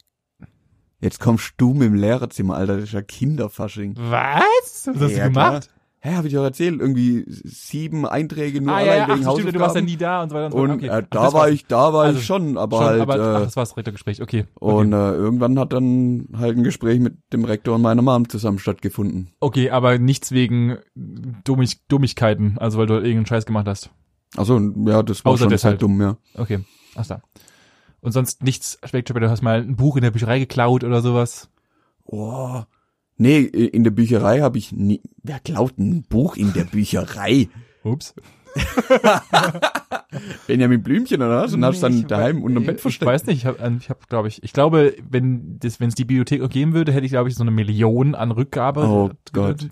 [1.00, 3.94] Jetzt kommst du mit dem Lehrerzimmer, Alter, das ist ja Kinderfasching.
[3.98, 4.86] was?
[4.86, 5.73] Was hast Ja, du gemacht?
[6.06, 9.30] Hä, hab ich doch erzählt, irgendwie sieben Einträge nur Ah, allein ja, ja, ach, wegen
[9.40, 10.78] stimmt, du warst ja nie da und so weiter und so und fort.
[10.78, 10.86] Okay.
[10.88, 11.50] äh, Ach, da war war's.
[11.52, 13.74] ich, da war Also ich schon, aber schon, halt aber, ach, äh, das war das
[13.78, 14.44] Rektorgespräch, okay.
[14.60, 15.14] und Okay.
[15.14, 19.30] äh, irgendwann hat dann halt ein Gespräch mit dem Rektor und meiner Mom zusammen stattgefunden.
[19.40, 23.88] okay, aber nichts wegen Dummig, Dummigkeiten, also weil du irgendeinen Scheiß gemacht hast.
[24.36, 25.80] Also ja, das war Außer schon das halt.
[25.80, 26.18] dumm, ja.
[26.36, 26.60] Okay,
[26.96, 27.22] ach da.
[28.02, 31.48] Und sonst nichts spektakulär, du hast mal ein Buch in der Bücherei geklaut oder sowas.
[32.04, 32.60] Oh.
[33.16, 35.00] Nee, in der Bücherei habe ich nie.
[35.22, 37.48] Wer klaut ein Buch in der Bücherei?
[37.84, 38.14] Ups.
[40.46, 41.54] Benjamin Blümchen oder was?
[41.54, 43.06] Und hast dann Ich daheim wei- unterm Bett Ich versteckt.
[43.10, 46.04] weiß nicht, ich habe, ich hab, glaube ich, ich glaube, wenn das, wenn es die
[46.04, 48.82] Bibliothek auch geben würde, hätte ich, glaube ich, so eine Million an Rückgabe.
[48.86, 49.68] Oh Gott.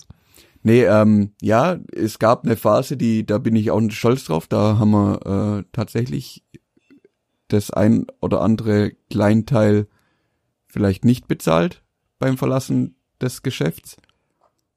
[0.64, 4.46] Nee, ähm, ja, es gab eine Phase, die, da bin ich auch nicht stolz drauf.
[4.46, 6.44] Da haben wir äh, tatsächlich
[7.48, 9.86] das ein oder andere Kleinteil
[10.66, 11.82] vielleicht nicht bezahlt
[12.18, 13.96] beim Verlassen des Geschäfts.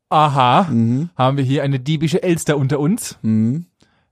[0.09, 1.09] Aha, Mhm.
[1.17, 3.17] haben wir hier eine diebische Elster unter uns.
[3.21, 3.65] Mhm.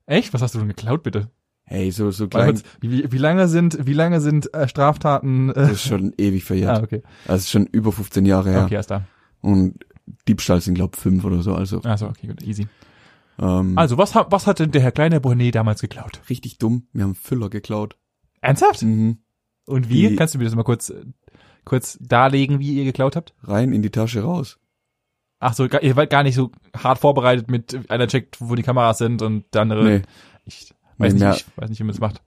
[0.06, 0.34] Echt?
[0.34, 1.30] Was hast du denn geklaut, bitte?
[1.66, 2.60] Hey, so, so klein.
[2.82, 5.50] Wie, wie lange sind, wie lange sind äh, Straftaten?
[5.52, 6.78] Äh, Das ist schon ewig verjährt.
[6.80, 7.02] ah, okay.
[7.26, 8.64] Das ist schon über 15 Jahre her.
[8.66, 9.06] Okay, erst da.
[9.42, 9.76] Und
[10.28, 11.56] Diebstahl sind, glaub fünf oder so.
[11.56, 12.68] Also, Also, okay, gut, easy.
[13.40, 16.20] ähm, Also, was, hat- was hat denn der Herr Kleine Bonnet damals geklaut?
[16.30, 16.88] richtig dumm.
[16.92, 17.96] Wir haben Füller geklaut.
[18.42, 18.82] Ernsthaft?
[18.82, 19.20] Mhm.
[19.66, 20.10] Und wie?
[20.10, 21.06] Die- Kannst du mir das mal kurz, äh,
[21.66, 23.34] kurz darlegen, wie ihr geklaut habt?
[23.44, 24.60] Rein in die Tasche raus.
[25.40, 28.98] Ach so, ihr wart gar nicht so hart vorbereitet mit einer checkt, wo die Kameras
[28.98, 29.84] sind und der andere.
[29.84, 30.02] Nee,
[30.46, 32.22] Ich weiß Nee, mehr- nicht, ich weiß nicht, wie man das macht.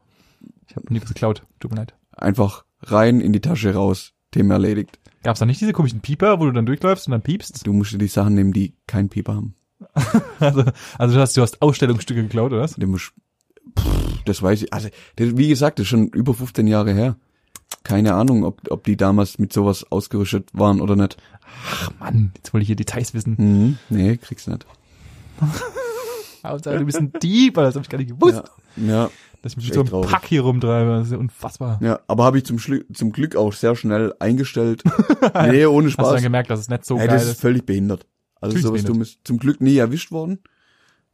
[0.68, 1.42] Ich habe nie was geklaut.
[1.60, 1.94] Tut mir leid.
[2.12, 4.12] einfach rein in die Tasche raus.
[4.32, 4.98] Thema erledigt.
[5.22, 7.66] Gab's da nicht diese komischen Pieper, wo du dann durchläufst und dann piepst?
[7.66, 9.54] Du musst dir die Sachen nehmen, die kein Pieper haben.
[10.40, 10.64] Also,
[10.98, 12.74] also du hast, du hast Ausstellungsstücke geklaut, oder was?
[12.74, 13.12] Du musst,
[13.78, 17.16] pff, das weiß ich, also, das, wie gesagt, das ist schon über 15 Jahre her.
[17.82, 21.16] Keine Ahnung, ob, ob die damals mit sowas ausgerüstet waren oder nicht.
[21.70, 23.34] Ach Mann, jetzt wollte ich hier Details wissen.
[23.38, 23.78] Mhm.
[23.90, 24.66] Nee, kriegst nicht.
[26.44, 28.42] Hauptsache, du bist ein Dieb, das habe ich gar nicht gewusst.
[28.76, 29.10] Ja, ja,
[29.42, 30.10] Dass ich mich mit so einem traurig.
[30.10, 31.78] Pack hier rumtreibe, das ist ja unfassbar.
[31.82, 31.98] ja.
[32.06, 34.82] aber habe ich zum, Schlu zum Glück auch sehr schnell eingestellt.
[35.50, 36.12] nee, ohne Hast du Spaß.
[36.14, 37.40] dann gemerkt, dass es nicht so Hey, geil das ist ist?
[37.40, 38.06] völlig behindert.
[38.40, 39.18] Also sowas ist Dummes.
[39.24, 40.38] Zum Glück nie erwischt worden.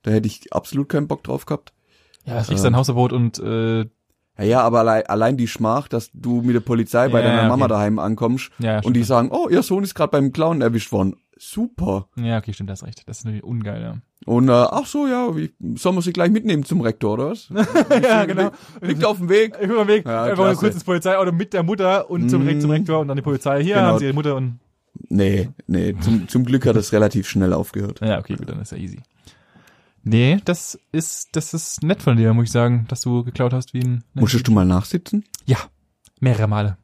[0.02, 1.72] Da hätte ich absolut keinen Bock drauf gehabt.
[2.26, 3.86] Ja, das kriegst du ein Hausverbot und äh,
[4.38, 7.40] Ja, ja, aber allein, allein die Schmach, dass du mit der Polizei bei Ja, deiner
[7.40, 7.48] okay.
[7.48, 10.90] Mama daheim ankommst ja, und die sagen, oh, ihr Sohn ist gerade beim Clown erwischt
[10.92, 11.16] worden.
[11.38, 12.06] Super.
[12.16, 13.02] Ja, okay, stimmt, das recht.
[13.06, 13.94] Das ist natürlich ungeil, ja.
[14.24, 17.48] Und äh, ach so, ja, wie, sollen wir sie gleich mitnehmen zum Rektor, oder was?
[18.02, 18.50] ja, genau.
[18.80, 19.56] Liegt auf dem Weg.
[19.60, 22.60] Ich guck Weg, Ja, einfach kurz ins Polizeiauto mit der Mutter und zum, Mhm.
[22.60, 23.62] zum Rektor und dann die Polizei.
[23.64, 23.86] Hier Genau.
[23.88, 24.60] haben sie ihre Mutter und
[25.08, 28.00] Nee, nee, zum, zum Glück hat es relativ schnell aufgehört.
[28.00, 29.00] Ja, okay, gut, dann ist ja easy.
[30.04, 33.72] Nee, das ist, das ist nett von dir, muss ich sagen, dass du geklaut hast
[33.72, 34.04] wie ein.
[34.14, 35.24] Musstest du mal nachsitzen?
[35.46, 35.58] Ja,
[36.20, 36.76] mehrere Male.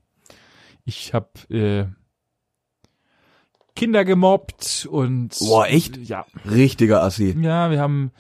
[0.85, 1.87] Ich hab äh,
[3.75, 5.37] Kinder gemobbt und.
[5.39, 5.97] Boah, echt?
[5.97, 6.27] Ja.
[6.49, 7.37] Richtiger Assi.
[7.41, 8.13] Ja, wir haben.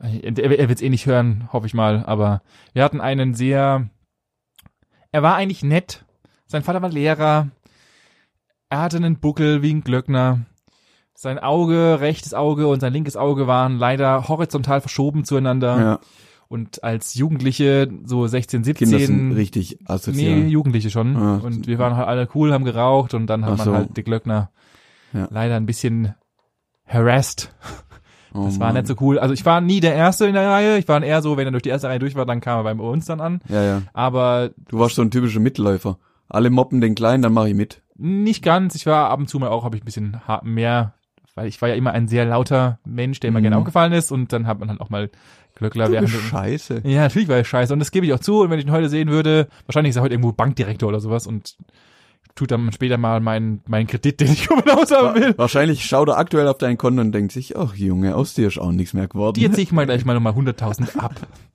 [0.00, 3.88] Er, er wird's eh nicht hören, hoffe ich mal, aber wir hatten einen sehr.
[5.12, 6.04] Er war eigentlich nett.
[6.46, 7.50] Sein Vater war Lehrer.
[8.68, 10.46] Er hatte einen Buckel wie ein Glöckner.
[11.16, 15.78] Sein Auge, rechtes Auge und sein linkes Auge waren leider horizontal verschoben zueinander.
[15.80, 15.98] Ja,
[16.48, 18.88] Und als Jugendliche, so 16, 17.
[18.88, 20.38] Kinder sind richtig Nee, asozial.
[20.48, 21.16] Jugendliche schon.
[21.16, 21.36] Ah.
[21.42, 23.74] und wir waren halt alle cool, haben geraucht und dann hat Ach man so.
[23.74, 24.50] halt die Glöckner
[25.12, 25.28] Ja.
[25.30, 26.14] leider ein bisschen
[26.86, 27.54] harassed.
[28.34, 28.74] Oh Das war Mann.
[28.82, 29.20] nicht so cool.
[29.20, 30.78] Also ich war nie der Erste in der Reihe.
[30.78, 32.74] Ich war eher so, wenn er durch die erste Reihe durch war, dann kam er
[32.74, 33.40] bei uns dann an.
[33.48, 33.82] Ja, ja.
[33.92, 35.98] Aber Du warst so ein typischer Mitläufer.
[36.28, 37.82] Alle moppen den Kleinen, dann mach ich mit.
[37.96, 38.74] nicht ganz.
[38.74, 40.94] Ich war ab und zu mal auch, habe ich ein bisschen mehr,
[41.34, 43.44] weil ich war ja immer ein sehr lauter Mensch, der immer Mhm.
[43.44, 45.10] gerne aufgefallen ist und dann hat man halt auch mal
[45.56, 46.80] Glöckler während scheiße.
[46.84, 47.72] Ja, natürlich war er scheiße.
[47.72, 48.40] Und das gebe ich auch zu.
[48.40, 51.26] Und wenn ich ihn heute sehen würde, wahrscheinlich ist er heute irgendwo Bankdirektor oder sowas.
[51.28, 51.56] Und
[52.34, 55.34] tut dann später mal meinen meinen Kredit, den ich oben aushaben will.
[55.38, 58.58] Wahrscheinlich schaut er aktuell auf dein Konto und denkt sich, ach Junge, aus dir ist
[58.58, 59.34] auch nichts mehr geworden.
[59.34, 61.14] Die ziehe ich mal gleich mal nochmal 100.000 ab.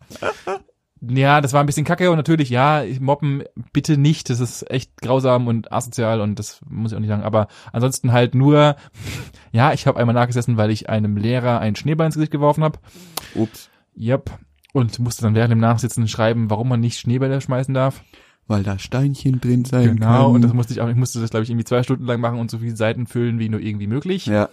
[1.02, 4.98] Ja, das war ein bisschen kacke und natürlich, ja, mobben bitte nicht, das ist echt
[5.02, 8.76] grausam und asozial und das muss ich auch nicht sagen, aber ansonsten halt nur,
[9.54, 12.80] ja, ich habe einmal nachgesessen, weil ich einem Lehrer einen Schneeball ins Gesicht geworfen habe.
[13.36, 14.32] Ups, Yep.
[14.74, 18.04] Und musste dann während dem Nachsitzen schreiben, warum man nicht Schneebälle schmeißen darf.
[18.48, 20.36] weil da Steinchen drin sein Genau, können.
[20.36, 22.40] und das musste ich auch, ich musste das, glaube ich, irgendwie zwei Stunden lang machen
[22.40, 24.26] und so viele Seiten füllen, wie nur irgendwie möglich.
[24.26, 24.50] Ja.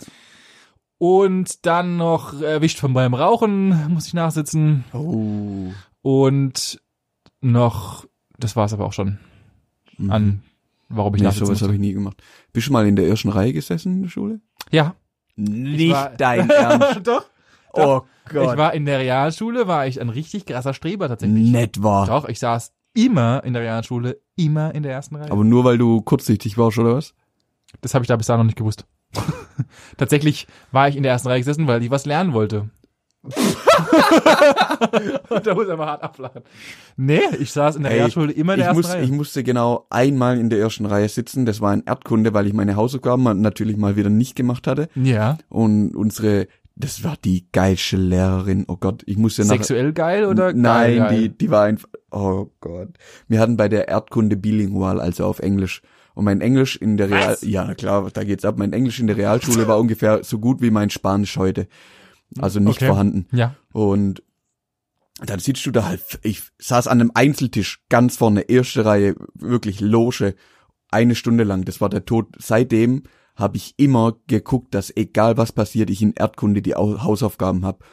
[0.98, 4.84] Und dann noch erwischt von beim Rauchen, muss ich nachsitzen.
[4.94, 5.72] Oh.
[6.06, 6.80] Und
[7.40, 8.06] noch,
[8.38, 9.18] das war es aber auch schon
[9.98, 10.10] Mhm.
[10.12, 10.42] an,
[10.88, 12.22] warum ich nee, sowas habe ich nie gemacht.
[12.52, 14.40] Bist du mal in der ersten Reihe gesessen in der Schule?
[14.70, 14.94] Ja.
[15.34, 17.00] Nicht war- dein Ernst.
[17.04, 17.24] Doch.
[17.72, 18.56] oh Ich Gott.
[18.56, 21.50] war in der Realschule, war ich ein richtig krasser Streber tatsächlich.
[21.50, 22.06] Nett war.
[22.06, 25.30] Doch, ich saß immer in der Realschule, immer in der ersten Reihe.
[25.32, 27.14] Aber nur weil du kurzsichtig warst, oder was?
[27.80, 28.86] Das habe ich da bis dahin noch nicht gewusst.
[29.96, 32.70] Tatsächlich war ich in der ersten Reihe gesessen, weil ich was lernen wollte.
[35.28, 36.42] Und da muss er mal hart ablachen.
[36.96, 39.04] Nee, ich saß in der Ey, Realschule immer in der ich, ersten muss, Reihe.
[39.04, 41.46] ich musste genau einmal in der ersten Reihe sitzen.
[41.46, 44.88] Das war in Erdkunde, weil ich meine Hausaufgaben natürlich mal wieder nicht gemacht hatte.
[44.94, 45.38] ja.
[45.48, 48.64] Und unsere, das war die geilste Lehrerin.
[48.68, 49.56] Oh Gott, ich musste nachher.
[49.58, 51.20] Sexuell geil oder Nein, geil, geil?
[51.20, 52.88] die, die war einfach, oh Gott.
[53.28, 55.82] Wir hatten bei der Erdkunde bilingual, also auf Englisch.
[56.14, 57.42] Und mein Englisch in der Real, Was?
[57.42, 58.54] ja, klar, da geht's ab.
[58.56, 61.68] Mein Englisch in der Realschule war ungefähr so gut wie mein Spanisch heute.
[62.38, 62.86] Also nicht Okay.
[62.86, 63.26] vorhanden.
[63.32, 63.54] Ja.
[63.72, 64.22] Und
[65.24, 69.80] dann sitzt du da halt, ich saß an einem Einzeltisch ganz vorne, erste Reihe, wirklich
[69.80, 70.34] Loge,
[70.90, 72.36] eine Stunde lang, das war der Tod.
[72.38, 73.04] Seitdem
[73.34, 77.84] habe ich immer geguckt, dass egal was passiert, ich in Erdkunde die Au- Hausaufgaben hab.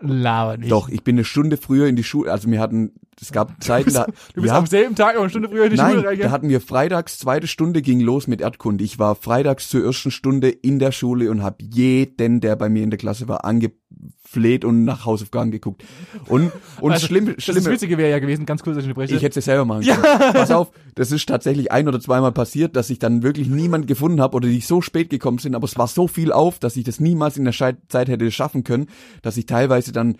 [0.00, 0.70] Laber nicht.
[0.72, 3.92] Doch, ich bin eine Stunde früher in die Schule, also wir hatten, es gab Zeiten,
[3.92, 6.02] da, Du bist ja, am selben Tag noch eine Stunde früher in die nein, Schule
[6.02, 6.32] da reingegangen.
[6.32, 8.84] hatten wir freitags, zweite Stunde ging los mit Erdkunde.
[8.84, 12.82] Ich war freitags zur ersten Stunde in der Schule und habe jeden, der bei mir
[12.82, 15.84] in der Klasse war, angefleht und nach Hausaufgaben geguckt.
[16.28, 16.50] Und,
[16.80, 19.14] und Also, schlimm, Das schlimm, Witzige wäre ja gewesen, ganz kurz, dass ich unterbreche.
[19.14, 20.02] ich hätte es selber machen können.
[20.32, 24.20] Pass auf, das ist tatsächlich ein oder zweimal passiert, dass ich dann wirklich niemand gefunden
[24.20, 26.84] habe oder die so spät gekommen sind, aber es war so viel auf, dass ich
[26.84, 28.86] das niemals in der Zeit hätte schaffen können,
[29.22, 30.16] dass ich teilweise dann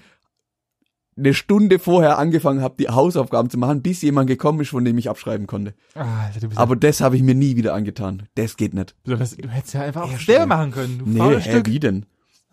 [1.16, 4.98] eine Stunde vorher angefangen habe, die Hausaufgaben zu machen, bis jemand gekommen ist, von dem
[4.98, 5.74] ich abschreiben konnte.
[5.94, 8.28] ah, Alter, Aber das habe ich mir nie wieder angetan.
[8.34, 8.96] Das geht nicht.
[9.04, 12.06] das, du hättest ja einfach auch selber machen können, du Nee, hä, wie denn?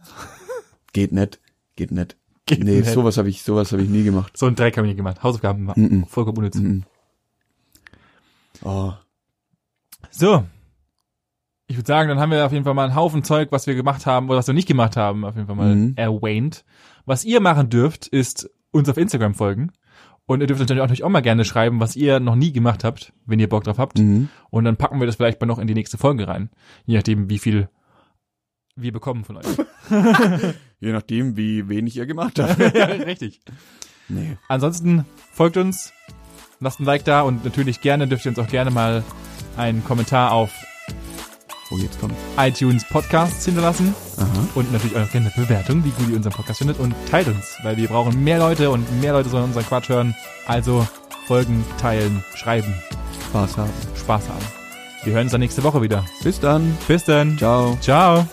[0.93, 1.39] geht nicht.
[1.75, 2.17] Geht nicht.
[2.45, 2.89] Geht nee, nicht.
[2.91, 4.35] sowas habe ich, sowas habe ich nie gemacht.
[4.37, 5.23] So ein Dreck haben wir nie gemacht.
[5.23, 6.05] Hausaufgaben war Mhm.
[6.07, 6.55] vollkommen unnütz.
[6.55, 6.83] Mhm.
[8.63, 8.93] Oh.
[10.11, 10.45] So.
[11.71, 13.75] Ich würde sagen, dann haben wir auf jeden Fall mal einen Haufen Zeug, was wir
[13.75, 15.93] gemacht haben oder was wir nicht gemacht haben, auf jeden Fall mal Mhm.
[15.95, 16.65] erwähnt.
[17.05, 19.71] Was ihr machen dürft, ist uns auf Instagram folgen.
[20.25, 22.83] Und ihr dürft natürlich auch, natürlich auch mal gerne schreiben, was ihr noch nie gemacht
[22.83, 23.99] habt, wenn ihr Bock drauf habt.
[23.99, 24.27] Mhm.
[24.49, 26.49] Und dann packen wir das vielleicht mal noch in die nächste Folge rein.
[26.85, 27.69] Je nachdem, wie viel
[28.75, 29.45] wir bekommen von euch.
[30.81, 32.59] Je nachdem, wie wenig ihr gemacht habt.
[32.75, 33.39] ja, richtig.
[34.09, 34.37] nee.
[34.49, 35.93] Ansonsten folgt uns,
[36.59, 39.03] lasst ein Like da und natürlich gerne dürft ihr uns auch gerne mal
[39.57, 40.51] einen Kommentar auf
[41.71, 42.13] Oh, jetzt kommt.
[42.37, 44.25] iTunes Podcasts hinterlassen Aha.
[44.55, 47.77] und natürlich auch gerne Bewertung, wie gut ihr unseren Podcast findet und teilt uns, weil
[47.77, 50.15] wir brauchen mehr Leute und mehr Leute sollen unseren Quatsch hören.
[50.45, 50.85] Also
[51.27, 52.73] folgen, teilen, schreiben,
[53.29, 53.71] Spaß haben.
[53.95, 54.45] Spaß haben.
[55.03, 56.05] Wir hören uns dann nächste Woche wieder.
[56.23, 56.77] Bis dann.
[56.87, 57.37] Bis dann.
[57.37, 57.77] Ciao.
[57.81, 58.27] Ciao.